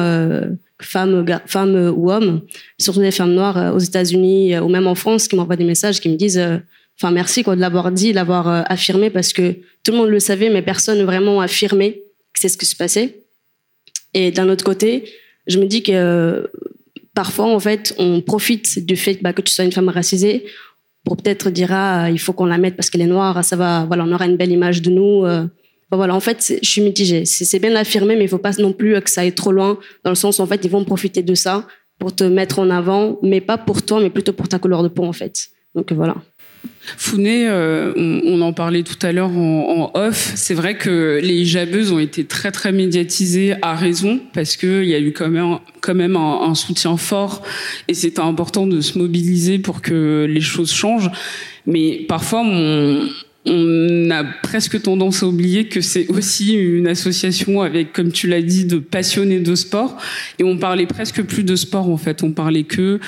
[0.81, 2.41] femmes, femmes ou hommes,
[2.77, 5.99] surtout des femmes noires euh, aux États-Unis ou même en France, qui m'envoient des messages
[5.99, 6.41] qui me disent
[7.01, 10.49] enfin merci de l'avoir dit, l'avoir euh, affirmé parce que tout le monde le savait,
[10.49, 13.23] mais personne vraiment affirmé que c'est ce qui se passait.
[14.13, 15.05] Et d'un autre côté,
[15.47, 16.47] je me dis que euh,
[17.13, 20.45] parfois en fait on profite du fait bah, que tu sois une femme racisée
[21.05, 23.85] pour peut-être dire ah il faut qu'on la mette parce qu'elle est noire, ça va,
[23.85, 25.25] voilà on aura une belle image de nous.
[25.91, 25.95] Euh.
[25.95, 27.25] voilà, en fait, je suis mitigée.
[27.25, 30.11] C'est bien d'affirmer, mais il faut pas non plus que ça aille trop loin, dans
[30.11, 31.67] le sens où en fait, ils vont profiter de ça
[31.99, 34.87] pour te mettre en avant, mais pas pour toi, mais plutôt pour ta couleur de
[34.87, 35.49] peau, en fait.
[35.75, 36.15] Donc voilà.
[36.97, 40.33] Founé, euh, on, en parlait tout à l'heure en, off.
[40.35, 44.89] C'est vrai que les hijabeuses ont été très très médiatisées à raison parce que il
[44.89, 47.43] y a eu quand même quand même un, soutien fort
[47.87, 51.11] et c'était important de se mobiliser pour que les choses changent.
[51.65, 52.43] Mais parfois,
[53.45, 58.41] on a presque tendance à oublier que c'est aussi une association avec, comme tu l'as
[58.41, 59.97] dit, de passionnés de sport.
[60.39, 62.21] Et on parlait presque plus de sport en fait.
[62.23, 62.99] On parlait que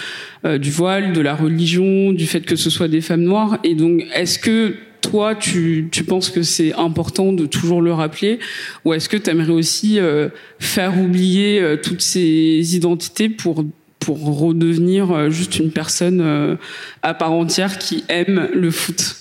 [0.46, 3.60] euh, du voile, de la religion, du fait que ce soit des femmes noires.
[3.64, 8.40] Et donc, est-ce que toi, tu, tu penses que c'est important de toujours le rappeler,
[8.86, 13.66] ou est-ce que tu aimerais aussi euh, faire oublier euh, toutes ces identités pour
[14.00, 16.58] pour redevenir juste une personne
[17.04, 19.21] à part entière qui aime le foot?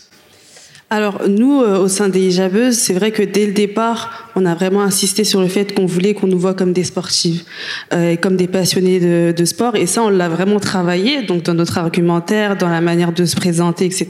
[0.92, 4.54] Alors nous, euh, au sein des Jabeuses, c'est vrai que dès le départ, on a
[4.54, 7.42] vraiment insisté sur le fait qu'on voulait qu'on nous voit comme des sportives,
[7.92, 9.76] euh, comme des passionnés de, de, sport.
[9.76, 13.36] Et ça, on l'a vraiment travaillé, donc dans notre argumentaire, dans la manière de se
[13.36, 14.08] présenter, etc.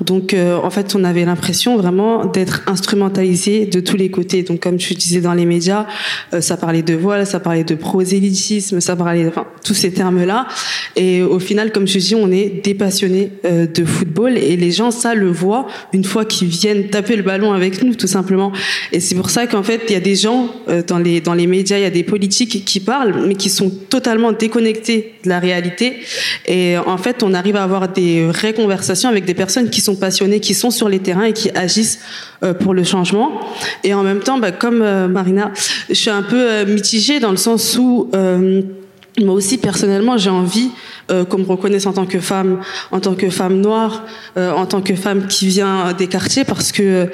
[0.00, 4.42] Donc euh, en fait, on avait l'impression vraiment d'être instrumentalisé de tous les côtés.
[4.42, 5.86] Donc comme tu disais dans les médias,
[6.34, 10.46] euh, ça parlait de voile, ça parlait de prosélytisme, ça parlait, enfin, tous ces termes-là.
[10.96, 14.90] Et au final, comme je dis, on est des passionnés de football et les gens,
[14.90, 18.52] ça le voient une fois qu'ils viennent taper le ballon avec nous, tout simplement.
[18.92, 21.34] Et c'est pour ça qu'en fait, il y a des gens euh, dans les dans
[21.34, 25.28] les médias, il y a des politiques qui parlent, mais qui sont totalement déconnectés de
[25.28, 26.00] la réalité.
[26.46, 29.96] Et en fait, on arrive à avoir des vraies conversations avec des personnes qui sont
[29.96, 32.00] passionnées, qui sont sur les terrains et qui agissent
[32.42, 33.40] euh, pour le changement.
[33.84, 35.52] Et en même temps, bah, comme euh, Marina,
[35.88, 38.10] je suis un peu mitigée dans le sens où
[39.20, 40.70] moi aussi personnellement, j'ai envie
[41.10, 44.04] euh, qu'on me reconnaisse en tant que femme, en tant que femme noire,
[44.36, 47.08] euh, en tant que femme qui vient des quartiers, parce que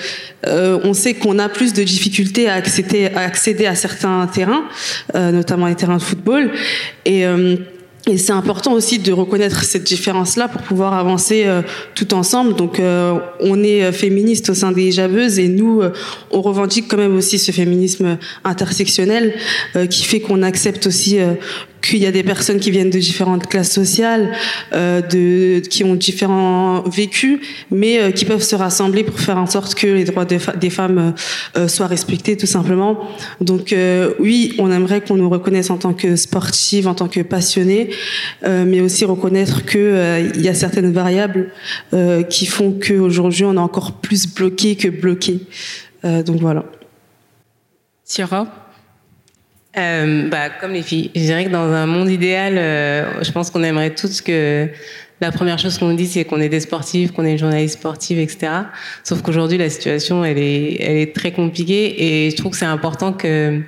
[0.47, 4.65] euh, on sait qu'on a plus de difficultés à accéder à, certains terrains,
[5.15, 6.53] euh, notamment les terrains de football.
[7.05, 7.57] Et euh,
[8.09, 11.61] et c'est important aussi de reconnaître cette différence-là pour pouvoir avancer euh,
[11.95, 12.55] tout ensemble.
[12.55, 15.83] Donc, euh, on est euh, féministe au sein des Javeuses et nous,
[16.31, 19.35] on revendique quand même aussi ce féminisme intersectionnel
[19.91, 21.19] qui fait qu'on accepte aussi
[21.81, 24.33] qu'il y a des personnes qui viennent de différentes classes sociales,
[24.73, 29.47] euh, de, qui ont différents vécus, mais euh, qui peuvent se rassembler pour faire en
[29.47, 31.15] sorte que les droits des, femmes
[31.57, 32.99] euh, soient respectés, tout simplement.
[33.41, 33.75] Donc
[34.19, 37.91] oui, on aimerait qu'on nous reconnaisse en tant que sportive, en tant que passionnée,
[38.45, 41.51] mais aussi reconnaître que il y a certaines variables
[42.29, 45.41] qui font qu'aujourd'hui on est encore plus bloqué que bloqué.
[46.03, 46.65] donc voilà.
[48.05, 48.68] Sierra
[49.77, 51.11] euh, bah, Comme les filles.
[51.15, 54.69] Je dirais que dans un monde idéal, euh, je pense qu'on aimerait tous que
[55.21, 57.75] la première chose qu'on nous dit, c'est qu'on est des sportifs, qu'on est une journaliste
[57.79, 58.53] sportive, etc.
[59.03, 62.65] Sauf qu'aujourd'hui, la situation, elle est, elle est très compliquée et je trouve que c'est
[62.65, 63.61] important que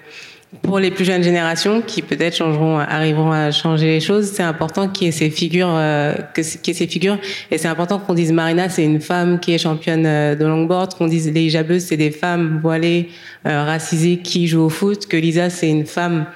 [0.63, 4.89] pour les plus jeunes générations qui peut-être changeront, arriveront à changer les choses, c'est important
[4.89, 7.19] qu'il y ait ces figures, euh, que qu'il y ait ces figures,
[7.51, 10.95] et c'est important qu'on dise Marina, c'est une femme qui est championne euh, de longboard,
[10.95, 13.09] qu'on dise les jabeuses, c'est des femmes voilées,
[13.47, 16.27] euh, racisées qui jouent au foot, que Lisa, c'est une femme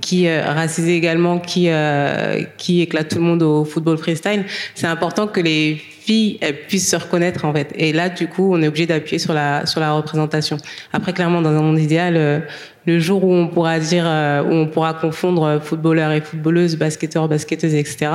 [0.00, 4.44] qui euh, racisée également, qui euh, qui éclate tout le monde au football freestyle.
[4.74, 7.72] C'est important que les filles elles puissent se reconnaître en fait.
[7.76, 10.56] Et là, du coup, on est obligé d'appuyer sur la sur la représentation.
[10.92, 12.40] Après, clairement, dans un monde idéal, euh,
[12.86, 17.28] le jour où on pourra dire, euh, où on pourra confondre footballeurs et footballeuses, basketteurs,
[17.28, 18.10] basketteuses, etc.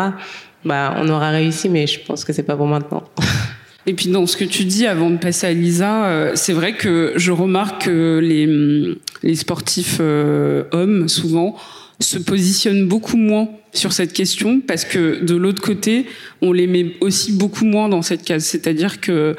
[0.65, 3.03] Bah, on aura réussi, mais je pense que c'est pas pour maintenant.
[3.85, 6.73] Et puis dans ce que tu dis avant de passer à Lisa, euh, c'est vrai
[6.73, 11.55] que je remarque que les, les sportifs hommes, souvent,
[11.99, 16.05] se positionnent beaucoup moins sur cette question parce que de l'autre côté,
[16.41, 18.45] on les met aussi beaucoup moins dans cette case.
[18.45, 19.35] C'est-à-dire que,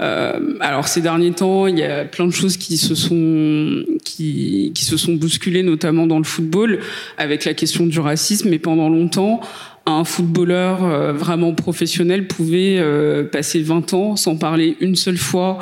[0.00, 4.72] euh, alors ces derniers temps, il y a plein de choses qui se sont qui,
[4.74, 6.80] qui se sont bousculées, notamment dans le football,
[7.18, 8.48] avec la question du racisme.
[8.48, 9.40] Mais pendant longtemps,
[9.86, 15.58] un footballeur euh, vraiment professionnel pouvait euh, passer 20 ans sans parler une seule fois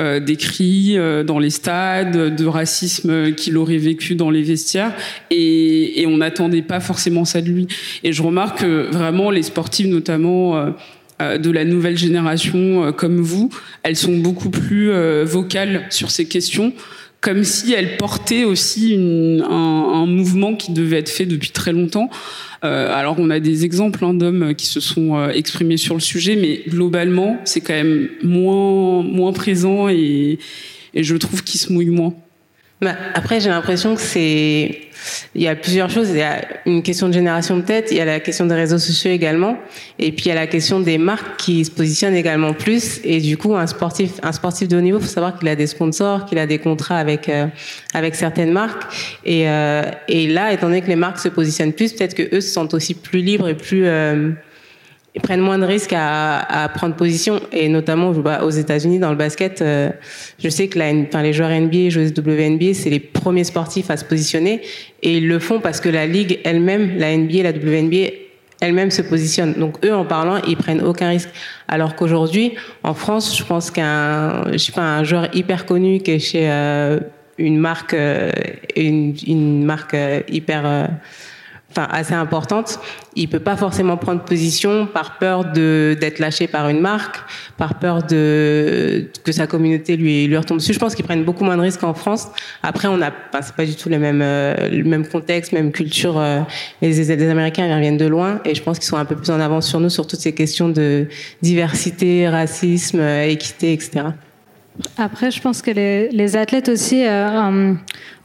[0.00, 4.92] euh, des cris dans les stades, de racisme qu'il aurait vécu dans les vestiaires,
[5.30, 7.66] et, et on n'attendait pas forcément ça de lui.
[8.02, 10.72] Et je remarque que vraiment les sportifs, notamment
[11.20, 13.50] de la nouvelle génération comme vous,
[13.82, 14.90] elles sont beaucoup plus
[15.24, 16.72] vocales sur ces questions
[17.22, 22.10] comme si elles portaient aussi un, mouvement qui devait être fait depuis très longtemps.
[22.64, 26.00] Euh, alors on a des exemples hein, d'hommes qui se sont euh, exprimés sur le
[26.00, 30.38] sujet, mais globalement c'est quand même moins moins présent et,
[30.94, 32.14] et je trouve qu'ils se mouillent moins.
[32.82, 34.80] Bah, après, j'ai l'impression que c'est,
[35.34, 36.10] il y a plusieurs choses.
[36.10, 38.78] Il y a une question de génération peut-être, il y a la question des réseaux
[38.78, 39.56] sociaux également,
[39.98, 43.00] et puis il y a la question des marques qui se positionnent également plus.
[43.04, 45.66] Et du coup, un sportif, un sportif de haut niveau, faut savoir qu'il a des
[45.66, 47.46] sponsors, qu'il a des contrats avec euh,
[47.94, 48.82] avec certaines marques.
[49.24, 52.40] Et euh, et là, étant donné que les marques se positionnent plus, peut-être que eux
[52.40, 54.30] se sentent aussi plus libres et plus euh,
[55.14, 59.10] ils prennent moins de risques à, à prendre position et notamment bah, aux États-Unis dans
[59.10, 59.90] le basket euh,
[60.42, 63.96] je sais que la, enfin, les joueurs NBA joueuses WNBA c'est les premiers sportifs à
[63.96, 64.62] se positionner
[65.02, 68.22] et ils le font parce que la ligue elle-même la NBA la WNBA
[68.62, 69.54] elles-mêmes se positionnent.
[69.54, 71.28] Donc eux, en parlant, ils prennent aucun risque.
[71.66, 76.12] Alors qu'aujourd'hui, en France, je pense qu'un, je sais pas, un joueur hyper connu qui
[76.12, 77.00] est chez euh,
[77.38, 78.30] une marque, euh,
[78.76, 80.88] une, une marque euh, hyper
[81.72, 82.78] enfin assez importante,
[83.16, 87.16] il peut pas forcément prendre position par peur de d'être lâché par une marque,
[87.56, 90.72] par peur de que sa communauté lui lui retombe dessus.
[90.74, 92.28] Je pense qu'ils prennent beaucoup moins de risques en France.
[92.62, 95.72] Après, on a, enfin, c'est pas du tout le même euh, le même contexte, même
[95.72, 96.18] culture.
[96.18, 96.40] Euh,
[96.80, 99.30] les, les Américains ils viennent de loin et je pense qu'ils sont un peu plus
[99.30, 101.06] en avance sur nous sur toutes ces questions de
[101.42, 104.04] diversité, racisme, euh, équité, etc.
[104.96, 107.74] Après, je pense que les, athlètes aussi, euh, euh,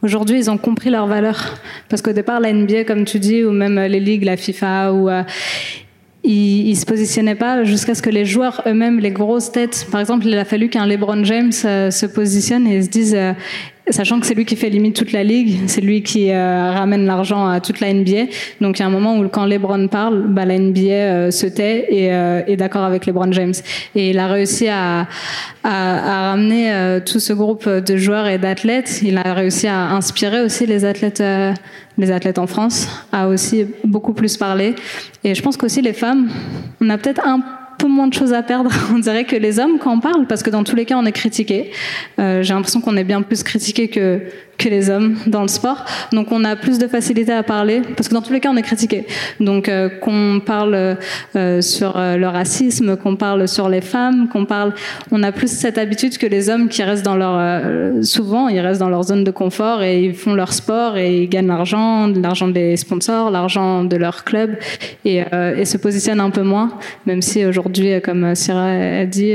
[0.01, 1.57] aujourd'hui, ils ont compris leur valeur.
[1.89, 5.09] Parce qu'au départ, la NBA, comme tu dis, ou même les ligues, la FIFA, ou
[5.09, 5.23] euh,
[6.23, 9.99] ils, ils se positionnaient pas jusqu'à ce que les joueurs eux-mêmes, les grosses têtes, par
[9.99, 13.17] exemple, il a fallu qu'un LeBron James se positionne et se dise,
[13.89, 17.05] sachant que c'est lui qui fait limite toute la ligue, c'est lui qui euh, ramène
[17.05, 18.25] l'argent à toute la NBA.
[18.61, 21.47] Donc il y a un moment où quand LeBron parle, bah, la NBA euh, se
[21.47, 23.53] tait et euh, est d'accord avec LeBron James.
[23.95, 25.07] Et il a réussi à,
[25.63, 29.01] à, à ramener euh, tout ce groupe de joueurs et d'athlètes.
[29.03, 31.53] Il a réussi à inspirer aussi les athlètes, euh,
[31.97, 34.75] les athlètes en France, à aussi beaucoup plus parler.
[35.23, 36.29] Et je pense qu'aussi les femmes,
[36.81, 37.41] on a peut-être un
[37.77, 40.43] peu moins de choses à perdre, on dirait que les hommes quand on parle, parce
[40.43, 41.71] que dans tous les cas on est critiqué.
[42.19, 44.21] Euh, J'ai l'impression qu'on est bien plus critiqué que
[44.57, 48.07] que les hommes dans le sport, donc on a plus de facilité à parler, parce
[48.09, 49.05] que dans tous les cas on est critiqué.
[49.39, 50.97] Donc euh, qu'on parle
[51.35, 54.73] euh, sur euh, le racisme, qu'on parle sur les femmes, qu'on parle,
[55.11, 58.59] on a plus cette habitude que les hommes qui restent dans leur, euh, souvent ils
[58.59, 62.07] restent dans leur zone de confort et ils font leur sport et ils gagnent l'argent,
[62.07, 64.57] l'argent des sponsors, l'argent de leur club
[65.05, 66.71] et, euh, et se positionnent un peu moins,
[67.05, 69.33] même si aujourd'hui, comme Syrah a dit,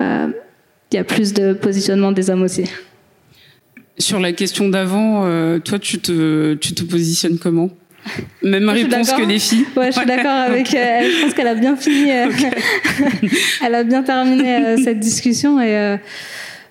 [0.00, 0.26] euh,
[0.92, 2.64] il y a plus de positionnement des hommes aussi.
[3.98, 7.70] Sur la question d'avant, euh, toi, tu te, tu te positionnes comment?
[8.42, 11.10] Même réponse que les filles Ouais, je suis d'accord avec elle.
[11.10, 12.12] Je pense qu'elle a bien fini.
[12.12, 12.26] euh,
[13.64, 15.96] elle a bien terminé euh, cette discussion et euh,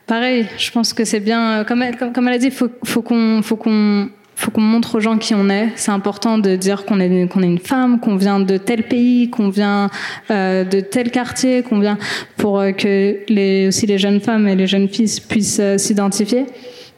[0.08, 1.60] pareil, je pense que c'est bien.
[1.60, 4.08] euh, Comme elle, comme, comme elle a dit, faut, faut qu'on, faut qu'on,
[4.38, 5.70] faut qu'on montre aux gens qui on est.
[5.76, 9.30] C'est important de dire qu'on est, qu'on est une femme, qu'on vient de tel pays,
[9.30, 9.90] qu'on vient
[10.32, 11.98] euh, de tel quartier, qu'on vient
[12.38, 16.46] pour euh, que les, aussi les jeunes femmes et les jeunes filles puissent euh, s'identifier.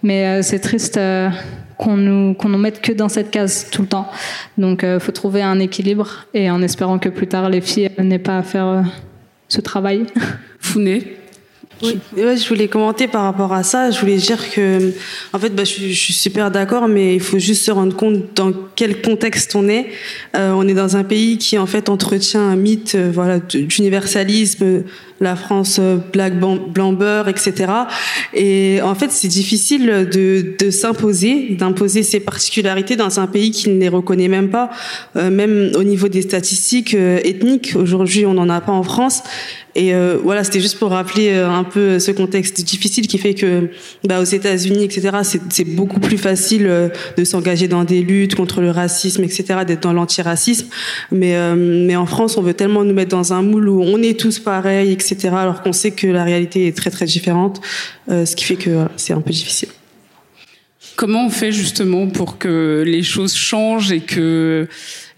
[0.04, 0.98] Mais euh, c'est triste.
[0.98, 1.30] euh,
[1.78, 4.08] qu'on nous qu'on nous mette que dans cette case tout le temps.
[4.58, 8.18] Donc euh, faut trouver un équilibre et en espérant que plus tard les filles n'aient
[8.18, 8.82] pas à faire euh,
[9.48, 10.08] ce travail.
[10.60, 11.18] Founé
[11.84, 13.92] Oui, ouais, je voulais commenter par rapport à ça.
[13.92, 14.92] Je voulais dire que,
[15.34, 17.96] en fait, bah, je, suis- je suis super d'accord, mais il faut juste se rendre
[17.96, 19.86] compte dans quel contexte on est.
[20.36, 24.82] Euh, on est dans un pays qui, en fait, entretient un mythe, euh, voilà, d'universalisme,
[25.20, 27.72] la France euh, black, blanc, beurre, etc.
[28.34, 33.70] Et en fait, c'est difficile de, de s'imposer, d'imposer ses particularités dans un pays qui
[33.70, 34.70] ne les reconnaît même pas,
[35.16, 37.74] euh, même au niveau des statistiques euh, ethniques.
[37.76, 39.24] Aujourd'hui, on n'en a pas en France.
[39.78, 43.36] Et euh, voilà, c'était juste pour rappeler euh, un peu ce contexte difficile qui fait
[43.36, 43.70] que,
[44.04, 48.60] bah, aux États-Unis, etc., c'est beaucoup plus facile euh, de s'engager dans des luttes contre
[48.60, 50.66] le racisme, etc., d'être dans l'antiracisme.
[51.12, 54.20] Mais, mais en France, on veut tellement nous mettre dans un moule où on est
[54.20, 55.07] tous pareils, etc.,
[55.42, 57.62] alors qu'on sait que la réalité est très très différente,
[58.10, 59.70] euh, ce qui fait que c'est un peu difficile.
[60.96, 64.68] Comment on fait justement pour que les choses changent et que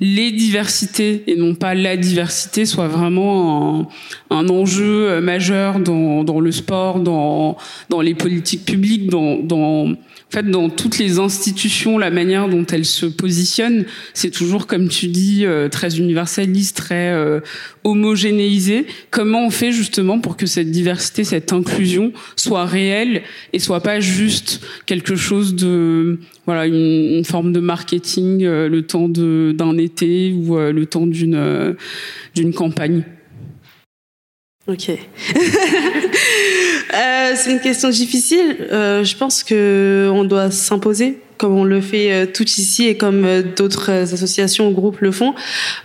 [0.01, 3.89] les diversités et non pas la diversité soient vraiment
[4.29, 7.57] un, un enjeu euh, majeur dans, dans le sport, dans,
[7.89, 9.95] dans les politiques publiques, dans, dans,
[10.29, 14.87] en fait, dans toutes les institutions, la manière dont elles se positionnent, c'est toujours, comme
[14.87, 17.39] tu dis, euh, très universaliste, très euh,
[17.83, 18.85] homogénéisé.
[19.09, 23.99] Comment on fait justement pour que cette diversité, cette inclusion soit réelle et soit pas
[23.99, 30.57] juste quelque chose de, voilà, une, forme de marketing euh, le temps d'un été ou
[30.57, 31.75] euh, le temps d'une euh,
[32.55, 33.03] campagne.
[34.67, 34.89] Ok.
[37.35, 38.57] C'est une question difficile.
[38.71, 43.23] Je pense que on doit s'imposer, comme on le fait euh, tout ici et comme
[43.25, 45.33] euh, d'autres euh, associations ou groupes le font.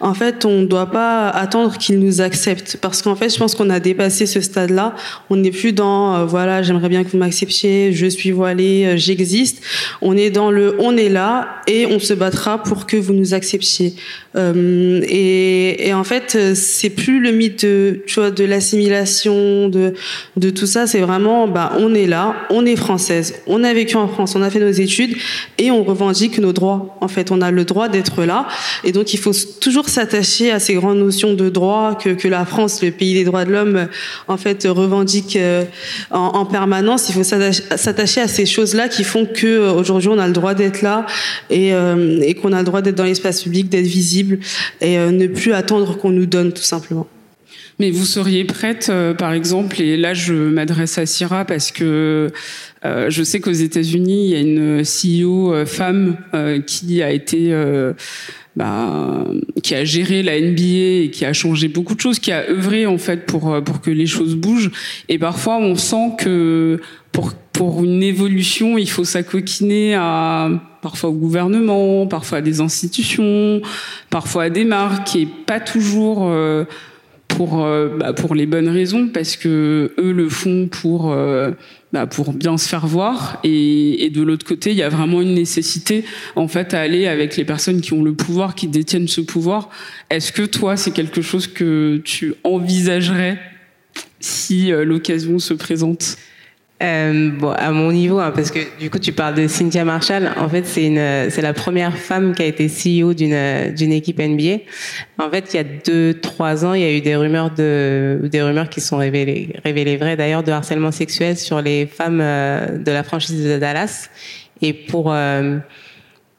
[0.01, 3.55] En fait, on ne doit pas attendre qu'ils nous acceptent, parce qu'en fait, je pense
[3.55, 4.97] qu'on a dépassé ce stade-là.
[5.31, 8.97] On n'est plus dans euh, voilà, j'aimerais bien que vous m'acceptiez, je suis voilée, euh,
[8.97, 9.63] j'existe.
[10.03, 13.33] On est dans le, on est là et on se battra pour que vous nous
[13.33, 13.95] acceptiez.
[14.35, 19.95] Euh, et, et en fait, c'est plus le mythe de, tu vois, de l'assimilation, de,
[20.37, 20.89] de tout ça.
[20.89, 24.43] C'est vraiment, bah, on est là, on est française, on a vécu en France, on
[24.43, 25.15] a fait nos études,
[25.59, 26.97] et on revendique nos droits.
[27.01, 28.47] En fait, on a le droit d'être là
[28.83, 32.45] et donc il faut toujours s'attacher à ces grandes notions de droit que, que la
[32.45, 33.89] France, le pays des droits de l'homme,
[34.29, 35.65] en fait revendique euh,
[36.11, 37.09] en, en permanence.
[37.09, 40.55] Il faut s'attacher à ces choses-là qui font que euh, aujourd'hui on a le droit
[40.55, 41.07] d'être là
[41.51, 44.39] et, euh, et qu'on a le droit d'être dans l'espace public, d'être visible
[44.81, 47.07] et ne plus attendre qu'on nous donne tout simplement.
[47.81, 52.31] Mais vous seriez prête, euh, par exemple, et là je m'adresse à Syrah parce que
[52.85, 56.17] euh, je sais qu'aux États-Unis il y a une CEO euh, femme
[56.67, 57.53] qui a été
[58.57, 59.25] bah,
[59.65, 62.87] qui a géré la NBA et qui a changé beaucoup de choses, qui a œuvré
[62.87, 64.71] en fait pour pour que les choses bougent.
[65.09, 66.81] Et parfois on sent que
[67.11, 70.51] pour pour une évolution il faut s'acoquiner à
[70.81, 73.61] parfois au gouvernement, parfois à des institutions,
[74.11, 76.31] parfois à des marques et pas toujours
[77.37, 81.51] pour euh, bah, pour les bonnes raisons parce que eux le font pour euh,
[81.93, 83.41] bah, pour bien se faire voir.
[83.45, 86.05] Et, et de l'autre côté il y a vraiment une nécessité
[86.37, 89.71] en fait à aller avec les personnes qui ont le pouvoir qui détiennent ce pouvoir.
[90.11, 93.39] Est-ce que toi c'est quelque chose que tu envisagerais
[94.21, 96.17] si euh, l'occasion se présente?
[96.83, 100.31] Euh, bon, à mon niveau, hein, parce que du coup, tu parles de Cynthia Marshall.
[100.37, 104.19] En fait, c'est une, c'est la première femme qui a été CEO d'une d'une équipe
[104.19, 104.59] NBA.
[105.19, 108.21] En fait, il y a deux, trois ans, il y a eu des rumeurs de,
[108.25, 112.77] des rumeurs qui sont révélées, révélées vraies d'ailleurs, de harcèlement sexuel sur les femmes euh,
[112.77, 114.11] de la franchise de Dallas.
[114.61, 115.59] Et pour euh,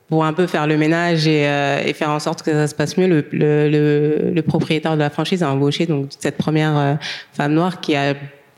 [0.09, 2.75] pour un peu faire le ménage et, euh, et, faire en sorte que ça se
[2.75, 6.99] passe mieux, le, le, le, le propriétaire de la franchise a embauché donc cette première
[7.33, 8.13] femme noire qui a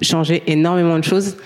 [0.05, 1.37] changé énormément de choses.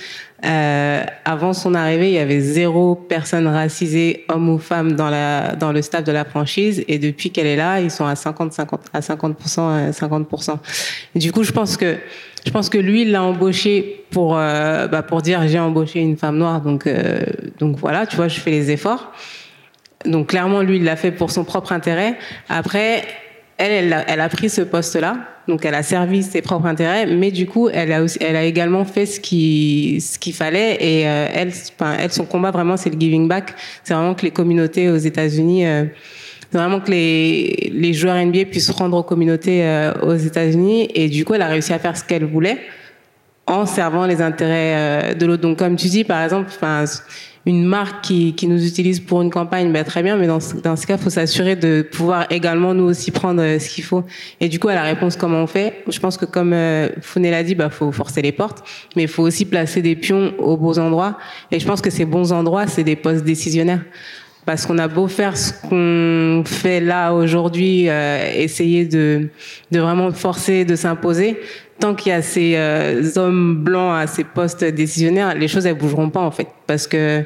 [0.43, 5.55] Euh, avant son arrivée, il y avait zéro personne racisée, homme ou femme, dans la
[5.55, 6.83] dans le staff de la franchise.
[6.87, 10.49] Et depuis qu'elle est là, ils sont à 50, 50 à 50% 50
[11.13, 11.97] et Du coup, je pense que
[12.43, 16.17] je pense que lui, il l'a embauché pour euh, bah, pour dire j'ai embauché une
[16.17, 17.21] femme noire, donc euh,
[17.59, 19.11] donc voilà, tu vois, je fais les efforts.
[20.05, 22.17] Donc clairement, lui, il l'a fait pour son propre intérêt.
[22.49, 23.03] Après,
[23.69, 27.67] elle, a, pris ce poste-là donc elle a servi ses propres intérêts, mais du coup,
[27.69, 30.77] elle a, également fait ce qui ce qu'il fallait.
[30.79, 31.49] Et euh,
[32.09, 33.53] son combat vraiment, c'est le giving back.
[33.83, 35.85] C'est vraiment que les communautés aux États-Unis, euh,
[36.51, 40.89] vraiment que les joueurs NBA puissent se rendre aux communautés euh, aux États-Unis.
[40.93, 42.59] Et du coup, elle a réussi à faire ce qu'elle voulait
[43.47, 45.41] en servant les intérêts de l'autre.
[45.41, 46.51] Donc, comme tu dis, par exemple,
[47.45, 50.55] une marque qui, qui nous utilise pour une campagne, ben, très bien, mais dans ce,
[50.57, 53.83] dans ce cas, il faut s'assurer de pouvoir également nous aussi prendre euh, ce qu'il
[53.83, 54.03] faut.
[54.39, 55.83] Et du coup, à la réponse, comment on fait?
[55.87, 58.63] Je pense que comme euh, Founé l'a dit, bah faut forcer les portes,
[58.95, 61.17] mais il faut aussi placer des pions aux bons endroits.
[61.51, 63.81] Et je pense que ces bons endroits, c'est des postes décisionnaires.
[64.45, 69.29] Parce qu'on a beau faire ce qu'on fait là aujourd'hui, euh, essayer de,
[69.71, 71.37] de vraiment forcer, de s'imposer,
[71.81, 75.77] tant qu'il y a ces euh, hommes blancs à ces postes décisionnaires, les choses elles
[75.77, 77.25] bougeront pas en fait, parce que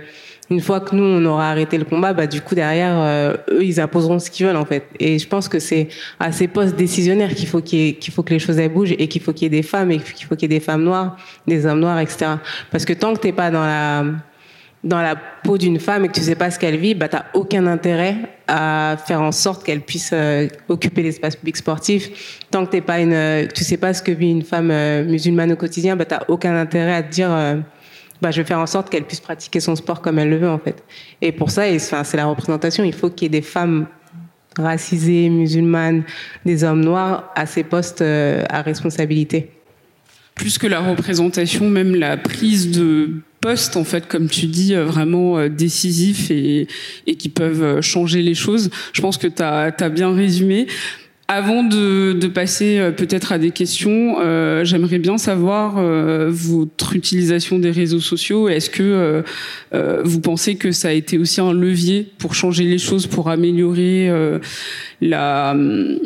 [0.50, 3.64] une fois que nous on aura arrêté le combat, bah du coup derrière euh, eux
[3.64, 4.86] ils imposeront ce qu'ils veulent en fait.
[5.00, 5.90] Et je pense que c'est
[6.20, 9.08] à ces postes décisionnaires qu'il faut qu'il qu'il faut que les choses elles bougent et
[9.08, 10.84] qu'il faut qu'il y ait des femmes et qu'il faut qu'il y ait des femmes
[10.84, 12.32] noires, des hommes noirs, etc.
[12.72, 14.06] Parce que tant que t'es pas dans la
[14.86, 17.26] dans la peau d'une femme et que tu sais pas ce qu'elle vit, bah t'as
[17.34, 18.18] aucun intérêt
[18.48, 22.40] à faire en sorte qu'elle puisse euh, occuper l'espace public sportif.
[22.52, 25.04] Tant que t'es pas une, euh, tu sais pas ce que vit une femme euh,
[25.04, 27.30] musulmane au quotidien, bah t'as aucun intérêt à te dire,
[28.22, 30.50] bah je vais faire en sorte qu'elle puisse pratiquer son sport comme elle le veut
[30.50, 30.84] en fait.
[31.22, 32.84] Et pour ça, c'est la représentation.
[32.84, 33.88] Il faut qu'il y ait des femmes
[34.56, 36.04] racisées, musulmanes,
[36.46, 39.50] des hommes noirs à ces postes à responsabilité
[40.36, 45.38] plus que la représentation, même la prise de en fait, comme tu dis, euh, vraiment
[45.38, 46.68] euh, décisif et,
[47.18, 48.70] qui peuvent euh, changer les choses.
[48.94, 50.68] Je pense que tu as, bien résumé.
[51.28, 56.96] Avant de, de passer euh, peut-être à des questions, euh, j'aimerais bien savoir euh, votre
[56.96, 58.48] utilisation des réseaux sociaux.
[58.48, 59.22] Est-ce que euh,
[59.74, 63.32] euh, vous pensez que ça a été aussi un levier pour changer les choses, pour
[63.32, 64.38] améliorer euh,
[65.02, 65.58] la,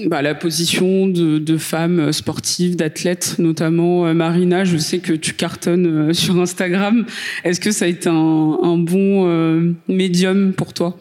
[0.06, 4.64] bah, la position de, de femmes sportives, d'athlètes, notamment Marina?
[4.64, 7.06] Je sais que tu cartonnes sur Instagram.
[7.44, 10.98] Est-ce que ça a été un, un bon médium pour toi?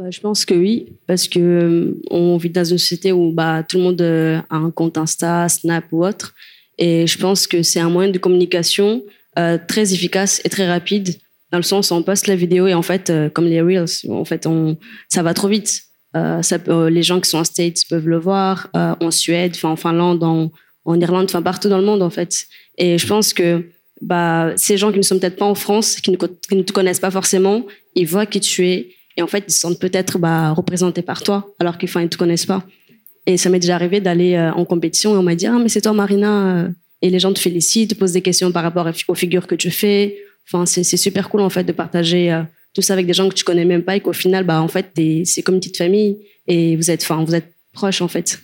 [0.00, 3.62] Bah, je pense que oui, parce que euh, on vit dans une société où bah,
[3.68, 6.34] tout le monde euh, a un compte Insta, Snap ou autre.
[6.78, 9.02] Et je pense que c'est un moyen de communication
[9.38, 11.16] euh, très efficace et très rapide,
[11.52, 14.24] dans le sens où on poste la vidéo et en fait, comme les Reels, en
[14.24, 14.48] fait,
[15.10, 15.82] ça va trop vite.
[16.14, 20.50] Les gens qui sont en States peuvent le voir, en Suède, en Finlande, en,
[20.98, 22.46] Irlande, enfin partout dans le monde en fait.
[22.78, 23.64] Et je pense que
[24.00, 27.10] bah, ces gens qui ne sont peut-être pas en France, qui ne te connaissent pas
[27.10, 31.02] forcément, ils voient qui tu es et en fait, ils se sentent peut-être bah, représentés
[31.02, 32.64] par toi, alors qu'ils ne te connaissent pas.
[33.26, 35.68] Et ça m'est déjà arrivé d'aller euh, en compétition et on m'a dit, ah, mais
[35.68, 36.56] c'est toi, Marina.
[36.56, 36.68] Euh,
[37.02, 39.70] et les gens te félicitent, te posent des questions par rapport aux figures que tu
[39.70, 40.16] fais.
[40.50, 42.42] Enfin, c'est super cool, en fait, de partager euh,
[42.74, 44.68] tout ça avec des gens que tu connais même pas et qu'au final, bah, en
[44.68, 44.90] fait,
[45.26, 46.16] c'est comme une petite famille
[46.46, 48.40] et vous êtes, enfin, vous êtes proches, en fait.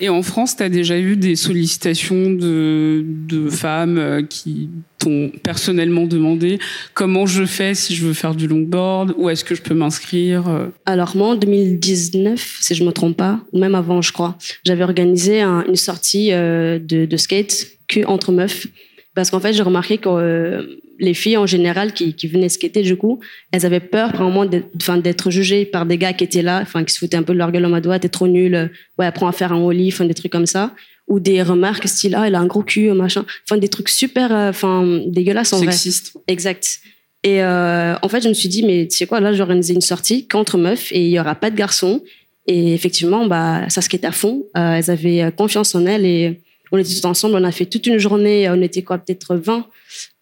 [0.00, 5.30] Et en France, tu as déjà eu des sollicitations de, de femmes euh, qui t'ont
[5.42, 6.58] personnellement demandé
[6.94, 10.48] comment je fais si je veux faire du longboard, où est-ce que je peux m'inscrire
[10.48, 10.66] euh?
[10.86, 14.84] Alors moi, en 2019, si je me trompe pas, ou même avant, je crois, j'avais
[14.84, 18.66] organisé une sortie euh, de, de skate que entre meufs.
[19.14, 22.96] Parce qu'en fait, j'ai remarqué que les filles en général qui, qui venaient skater du
[22.96, 23.20] coup,
[23.52, 26.98] elles avaient peur vraiment d'être jugées par des gars qui étaient là, enfin qui se
[26.98, 29.32] foutaient un peu de leur gueule en mode ouais t'es trop nul, ouais apprends à
[29.32, 30.74] faire un ollie, enfin des trucs comme ça,
[31.08, 34.32] ou des remarques style ah elle a un gros cul machin, enfin des trucs super,
[34.32, 36.12] euh, enfin dégueulasses en Sexiste.
[36.14, 36.22] vrai.
[36.28, 36.78] Exact.
[37.22, 39.80] Et euh, en fait je me suis dit mais tu sais quoi là j'organisais une
[39.80, 42.02] sortie qu'entre meufs et il y aura pas de garçons
[42.46, 46.40] et effectivement bah ça skate à fond, euh, elles avaient confiance en elles et
[46.72, 49.66] on était tous ensemble, on a fait toute une journée, on était quoi peut-être 20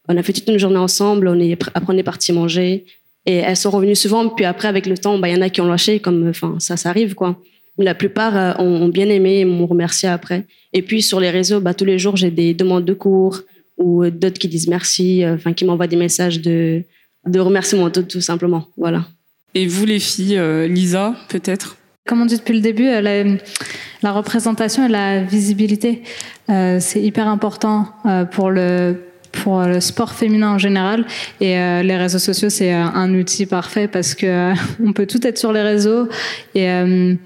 [0.08, 2.84] on a fait toute une journée ensemble, on est, après on est parti manger.
[3.24, 5.48] Et elles sont revenues souvent, puis après, avec le temps, bah, il y en a
[5.48, 7.38] qui ont lâché, comme, enfin, ça, ça arrive, quoi.
[7.78, 10.46] Mais la plupart euh, ont, bien aimé et m'ont remercié après.
[10.72, 13.40] Et puis, sur les réseaux, bah, tous les jours, j'ai des demandes de cours
[13.78, 16.82] ou d'autres qui disent merci, euh, enfin, qui m'envoient des messages de,
[17.26, 18.66] de remerciement, tout, tout simplement.
[18.76, 19.06] Voilà.
[19.54, 21.76] Et vous, les filles, euh, Lisa, peut-être?
[22.06, 26.02] Comme on dit depuis le début, la, la représentation et la visibilité,
[26.48, 27.86] c'est hyper important
[28.32, 28.96] pour le
[29.32, 31.04] pour le sport féminin en général.
[31.40, 34.54] Et euh, les réseaux sociaux, c'est euh, un outil parfait parce que euh,
[34.84, 36.08] on peut tout être sur les réseaux
[36.54, 37.18] et il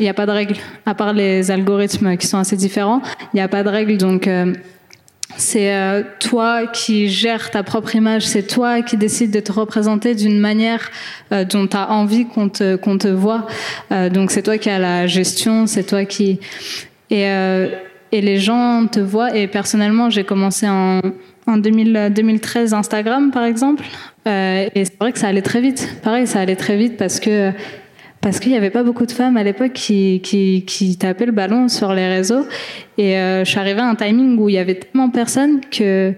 [0.00, 3.02] n'y a pas de règles, à part les algorithmes qui sont assez différents.
[3.32, 4.28] Il n'y a pas de règles, donc
[5.36, 10.40] c'est toi qui gères ta propre image, c'est toi qui décides de te représenter d'une
[10.40, 10.90] manière
[11.30, 13.46] dont tu as envie qu'on te, qu'on te voit.
[14.10, 16.40] donc c'est toi qui as la gestion, c'est toi qui...
[17.10, 17.26] Et
[18.12, 19.34] et les gens te voient.
[19.34, 21.00] Et personnellement, j'ai commencé en,
[21.46, 23.84] en 2013 Instagram, par exemple.
[24.28, 25.96] Euh, et c'est vrai que ça allait très vite.
[26.02, 27.50] Pareil, ça allait très vite parce que
[28.20, 31.32] parce qu'il n'y avait pas beaucoup de femmes à l'époque qui, qui, qui tapaient le
[31.32, 32.46] ballon sur les réseaux.
[32.96, 36.14] Et euh, je suis arrivée à un timing où il y avait tellement personne que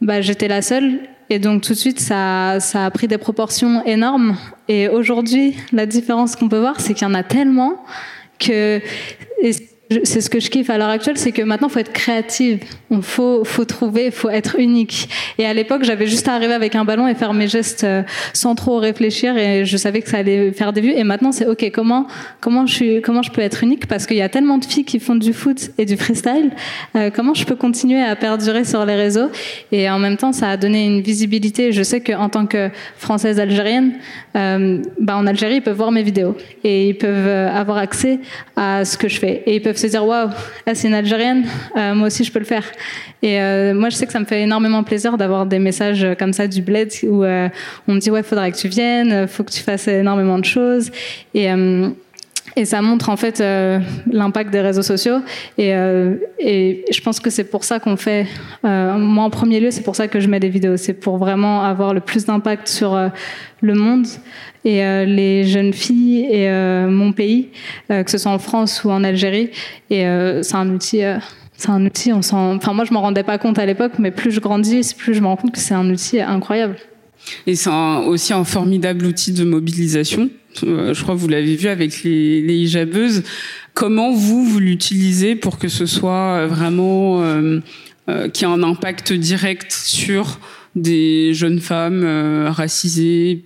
[0.00, 1.00] bah, j'étais la seule.
[1.28, 4.36] Et donc tout de suite, ça, ça a pris des proportions énormes.
[4.68, 7.84] Et aujourd'hui, la différence qu'on peut voir, c'est qu'il y en a tellement
[8.38, 8.80] que
[10.04, 12.60] c'est ce que je kiffe à l'heure actuelle, c'est que maintenant, il faut être créative.
[12.90, 15.08] Il faut, faut trouver, faut être unique.
[15.38, 18.02] Et à l'époque, j'avais juste à arriver avec un ballon et faire mes gestes euh,
[18.32, 20.92] sans trop réfléchir et je savais que ça allait faire des vues.
[20.92, 22.06] Et maintenant, c'est OK, comment,
[22.40, 23.86] comment, je comment je peux être unique?
[23.86, 26.52] Parce qu'il y a tellement de filles qui font du foot et du freestyle.
[26.96, 29.28] Euh, comment je peux continuer à perdurer sur les réseaux?
[29.70, 31.72] Et en même temps, ça a donné une visibilité.
[31.72, 33.94] Je sais qu'en tant que Française algérienne,
[34.36, 38.20] euh, bah en Algérie, ils peuvent voir mes vidéos et ils peuvent avoir accès
[38.56, 39.42] à ce que je fais.
[39.46, 40.30] Et ils peuvent se dire waouh,
[40.72, 41.44] c'est une Algérienne,
[41.76, 42.64] euh, moi aussi je peux le faire.
[43.22, 46.32] Et euh, moi je sais que ça me fait énormément plaisir d'avoir des messages comme
[46.32, 47.48] ça du bled où euh,
[47.88, 50.90] on me dit ouais, faudrait que tu viennes, faut que tu fasses énormément de choses.
[52.56, 53.42] Et ça montre en fait
[54.10, 55.16] l'impact des réseaux sociaux.
[55.58, 55.70] Et,
[56.38, 58.26] et je pense que c'est pour ça qu'on fait,
[58.62, 60.76] moi en premier lieu, c'est pour ça que je mets des vidéos.
[60.76, 62.96] C'est pour vraiment avoir le plus d'impact sur
[63.64, 64.06] le monde
[64.64, 67.50] et euh, les jeunes filles et euh, mon pays,
[67.90, 69.50] euh, que ce soit en France ou en Algérie.
[69.90, 70.04] Et
[70.42, 71.02] c'est un outil
[71.56, 74.40] c'est un outil, enfin moi je m'en rendais pas compte à l'époque, mais plus je
[74.40, 76.76] grandis, plus je me rends compte que c'est un outil incroyable.
[77.46, 80.30] Et c'est aussi un formidable outil de mobilisation.
[80.62, 83.22] je crois que vous l'avez vu avec les, les hijabeuses.
[83.74, 87.60] Comment vous, vous l'utilisez pour que ce soit vraiment, euh,
[88.08, 90.38] euh, qui a un impact direct sur
[90.76, 92.04] des jeunes femmes
[92.48, 93.44] racisées,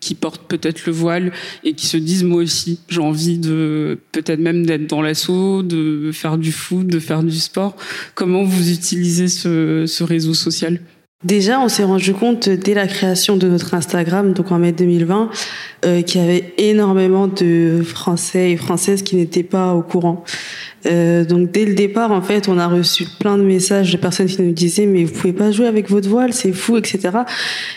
[0.00, 4.40] qui portent peut-être le voile et qui se disent moi aussi j'ai envie de peut-être
[4.40, 7.74] même d'être dans l'assaut, de faire du foot, de faire du sport.
[8.14, 10.78] Comment vous utilisez ce réseau social?
[11.24, 15.30] Déjà, on s'est rendu compte dès la création de notre Instagram, donc en mai 2020,
[15.86, 20.24] euh, qu'il y avait énormément de Français et Françaises qui n'étaient pas au courant.
[20.86, 24.26] Euh, donc dès le départ, en fait, on a reçu plein de messages de personnes
[24.26, 27.00] qui nous disaient mais vous pouvez pas jouer avec votre voile, c'est fou, etc.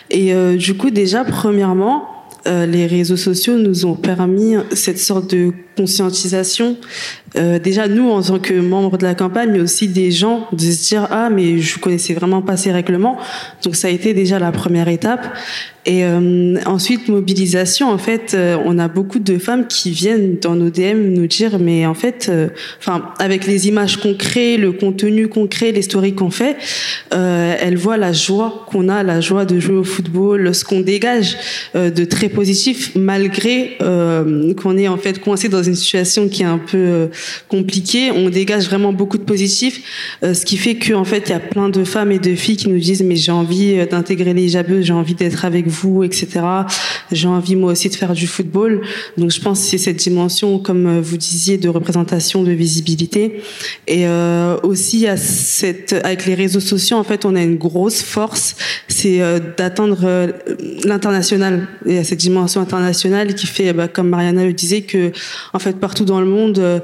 [0.10, 2.10] Et euh, du coup, déjà, premièrement,
[2.48, 6.78] euh, les réseaux sociaux nous ont permis cette sorte de conscientisation.
[7.36, 10.60] Euh, déjà nous en tant que membres de la campagne, mais aussi des gens de
[10.60, 13.18] se dire ah mais je connaissais vraiment pas ces règlements.
[13.64, 15.28] Donc ça a été déjà la première étape.
[15.88, 20.54] Et euh, ensuite, mobilisation, en fait, euh, on a beaucoup de femmes qui viennent dans
[20.54, 24.74] nos DM nous dire, mais en fait, euh, enfin, avec les images qu'on crée, le
[24.74, 26.58] contenu qu'on crée, les stories qu'on fait,
[27.12, 31.38] elles voient la joie qu'on a, la joie de jouer au football, ce qu'on dégage
[31.74, 36.58] de très positif, malgré qu'on est en fait coincé dans une situation qui est un
[36.58, 37.10] peu
[37.48, 41.40] compliqué, on dégage vraiment beaucoup de positifs, ce qui fait qu'en fait, il y a
[41.40, 44.86] plein de femmes et de filles qui nous disent mais j'ai envie d'intégrer les jabeuses,
[44.86, 46.42] j'ai envie d'être avec vous, etc.
[47.12, 48.82] J'ai envie moi aussi de faire du football.
[49.18, 53.42] Donc je pense que c'est cette dimension, comme vous disiez, de représentation, de visibilité.
[53.88, 54.06] Et
[54.64, 58.56] aussi à cette, avec les réseaux sociaux, en fait, on a une grosse force,
[58.88, 59.20] c'est
[59.58, 60.34] d'atteindre
[60.84, 65.12] l'international et à cette dimension internationale qui fait, bah, comme Mariana le disait, que
[65.54, 66.82] en fait partout dans le monde,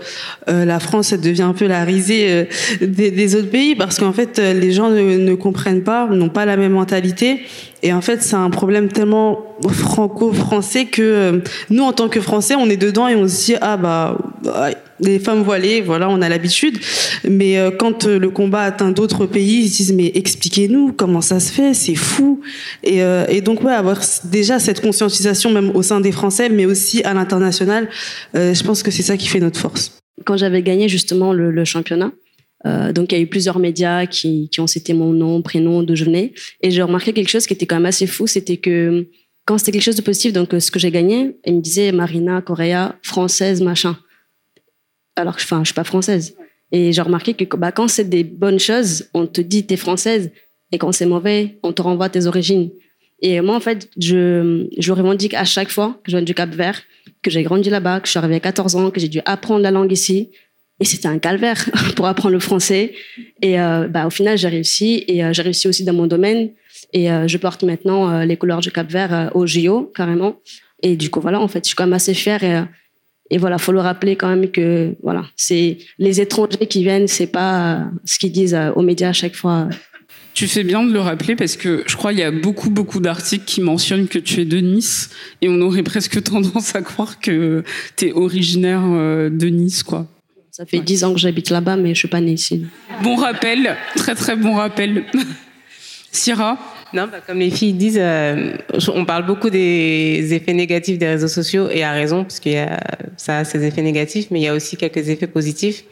[0.48, 2.46] euh, euh, la France devient un peu la risée euh,
[2.82, 6.74] des, autres pays parce qu'en fait les gens ne comprennent pas, n'ont pas la même
[6.74, 7.42] mentalité
[7.84, 12.56] et en fait, c'est un problème tellement franco-français que euh, nous, en tant que Français,
[12.56, 14.18] on est dedans et on se dit ah bah
[15.02, 16.80] les femmes voilées, voilà, on a l'habitude.
[17.28, 21.20] Mais euh, quand euh, le combat atteint d'autres pays, ils se disent mais expliquez-nous comment
[21.20, 22.40] ça se fait, c'est fou.
[22.84, 23.02] Et,
[23.42, 27.90] donc ouais, avoir déjà cette conscientisation même au sein des Français, mais aussi à l'international,
[28.34, 29.98] je pense que c'est ça qui fait notre force.
[30.26, 32.12] Quand j'avais gagné justement le championnat,
[32.66, 35.96] euh, donc il y a eu plusieurs médias qui, ont cité mon nom, prénom, d'où
[35.96, 36.34] je venais.
[36.62, 39.08] Et j'ai remarqué quelque chose qui était quand même assez fou, c'était que
[39.46, 41.92] quand c'était quelque chose de positif, donc euh, ce que j'ai gagné, ils me disaient
[41.92, 43.98] Marina, Correa, française, machin.
[45.16, 46.36] Alors que enfin, je suis pas française.
[46.72, 50.32] Et j'ai remarqué que bah, quand c'est des bonnes choses, on te dit t'es française.
[50.72, 52.72] Et quand c'est mauvais, on te renvoie à tes origines.
[53.22, 56.50] Et moi, en fait, je, je revendique à chaque fois que je viens du Cap
[56.50, 56.82] Vert,
[57.22, 59.62] que j'ai grandi là-bas, que je suis arrivée à 14 ans, que j'ai dû apprendre
[59.62, 60.32] la langue ici,
[60.84, 62.92] et c'était un calvaire pour apprendre le français.
[63.42, 65.06] Et euh, bah, au final, j'ai réussi.
[65.08, 66.50] Et euh, j'ai réussi aussi dans mon domaine.
[66.92, 70.42] Et euh, je porte maintenant les couleurs du Cap Vert au JO, carrément.
[70.82, 72.44] Et du coup, voilà, en fait, je suis quand même assez fière.
[72.44, 72.64] Et,
[73.32, 77.32] et voilà, faut le rappeler quand même que voilà, c'est les étrangers qui viennent, c'est
[77.32, 79.70] pas ce qu'ils disent aux médias à chaque fois.
[80.34, 83.00] Tu fais bien de le rappeler parce que je crois qu'il y a beaucoup, beaucoup
[83.00, 85.10] d'articles qui mentionnent que tu es de Nice
[85.42, 87.64] et on aurait presque tendance à croire que
[87.96, 90.08] tu es originaire de Nice, quoi.
[90.56, 92.68] Ça fait dix ans que j'habite là-bas, mais je suis pas née ici.
[93.02, 95.04] Bon rappel, très très bon rappel.
[96.12, 96.60] Syrah
[96.94, 98.56] non, bah, comme les filles disent, euh,
[98.94, 102.52] on parle beaucoup des effets négatifs des réseaux sociaux et à raison, parce que
[103.18, 105.86] ça a ses effets négatifs, mais il y a aussi quelques effets positifs.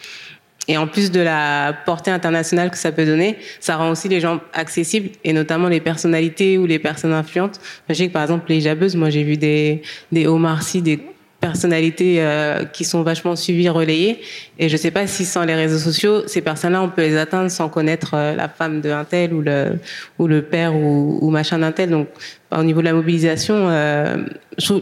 [0.67, 4.19] Et en plus de la portée internationale que ça peut donner, ça rend aussi les
[4.19, 7.59] gens accessibles, et notamment les personnalités ou les personnes influentes.
[7.89, 9.81] Je sais que par exemple les jabeuses, moi j'ai vu des,
[10.11, 10.99] des Omar Sy, des
[11.41, 14.21] personnalités euh, qui sont vachement suivies, relayées.
[14.59, 17.17] Et je ne sais pas si sans les réseaux sociaux, ces personnes-là, on peut les
[17.17, 19.79] atteindre sans connaître euh, la femme d'un tel ou le,
[20.19, 21.89] ou le père ou, ou machin d'un tel.
[21.89, 22.07] Donc,
[22.55, 24.17] au niveau de la mobilisation, euh,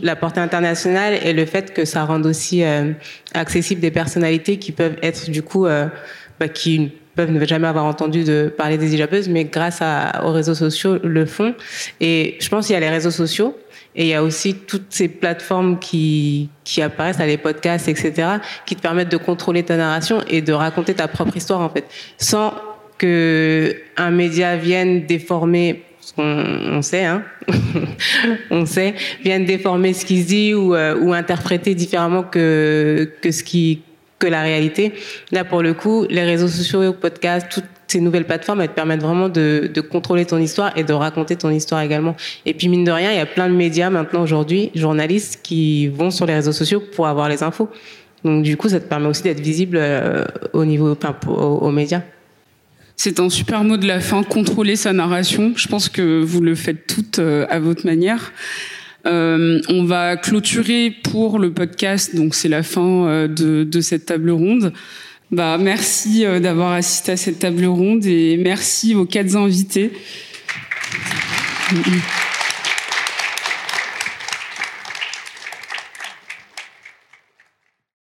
[0.03, 2.91] la portée internationale et le fait que ça rende aussi euh,
[3.33, 8.23] accessible des personnalités qui peuvent être du coup, bah, qui peuvent ne jamais avoir entendu
[8.23, 11.53] de parler des hijabeuses, mais grâce à, aux réseaux sociaux le font.
[11.99, 13.57] Et je pense qu'il y a les réseaux sociaux,
[13.95, 18.27] et il y a aussi toutes ces plateformes qui, qui apparaissent, les podcasts, etc.,
[18.65, 21.85] qui te permettent de contrôler ta narration et de raconter ta propre histoire, en fait,
[22.17, 22.53] sans
[22.97, 25.83] que un média vienne déformer
[26.17, 26.23] on,
[26.71, 27.23] on sait, hein
[28.51, 33.31] on sait, vienne déformer ce qui se dit ou, euh, ou interpréter différemment que, que
[33.31, 33.81] ce qui
[34.17, 34.93] que la réalité.
[35.31, 39.01] Là, pour le coup, les réseaux sociaux, podcasts, toutes ces nouvelles plateformes, elles te permettent
[39.01, 42.15] vraiment de, contrôler ton histoire et de raconter ton histoire également.
[42.45, 45.87] Et puis, mine de rien, il y a plein de médias maintenant aujourd'hui, journalistes, qui
[45.87, 47.69] vont sur les réseaux sociaux pour avoir les infos.
[48.23, 50.23] Donc, du coup, ça te permet aussi d'être visible euh,
[50.53, 52.01] au niveau, enfin, aux médias.
[52.95, 55.53] C'est un super mot de la fin, contrôler sa narration.
[55.55, 58.33] Je pense que vous le faites toutes euh, à votre manière.
[59.05, 64.73] Euh, on va clôturer pour le podcast, donc c'est la fin de, cette table ronde.
[65.31, 69.91] Bah, merci euh, d'avoir assisté à cette table ronde et merci aux quatre invités.
[71.71, 72.28] Mm-hmm.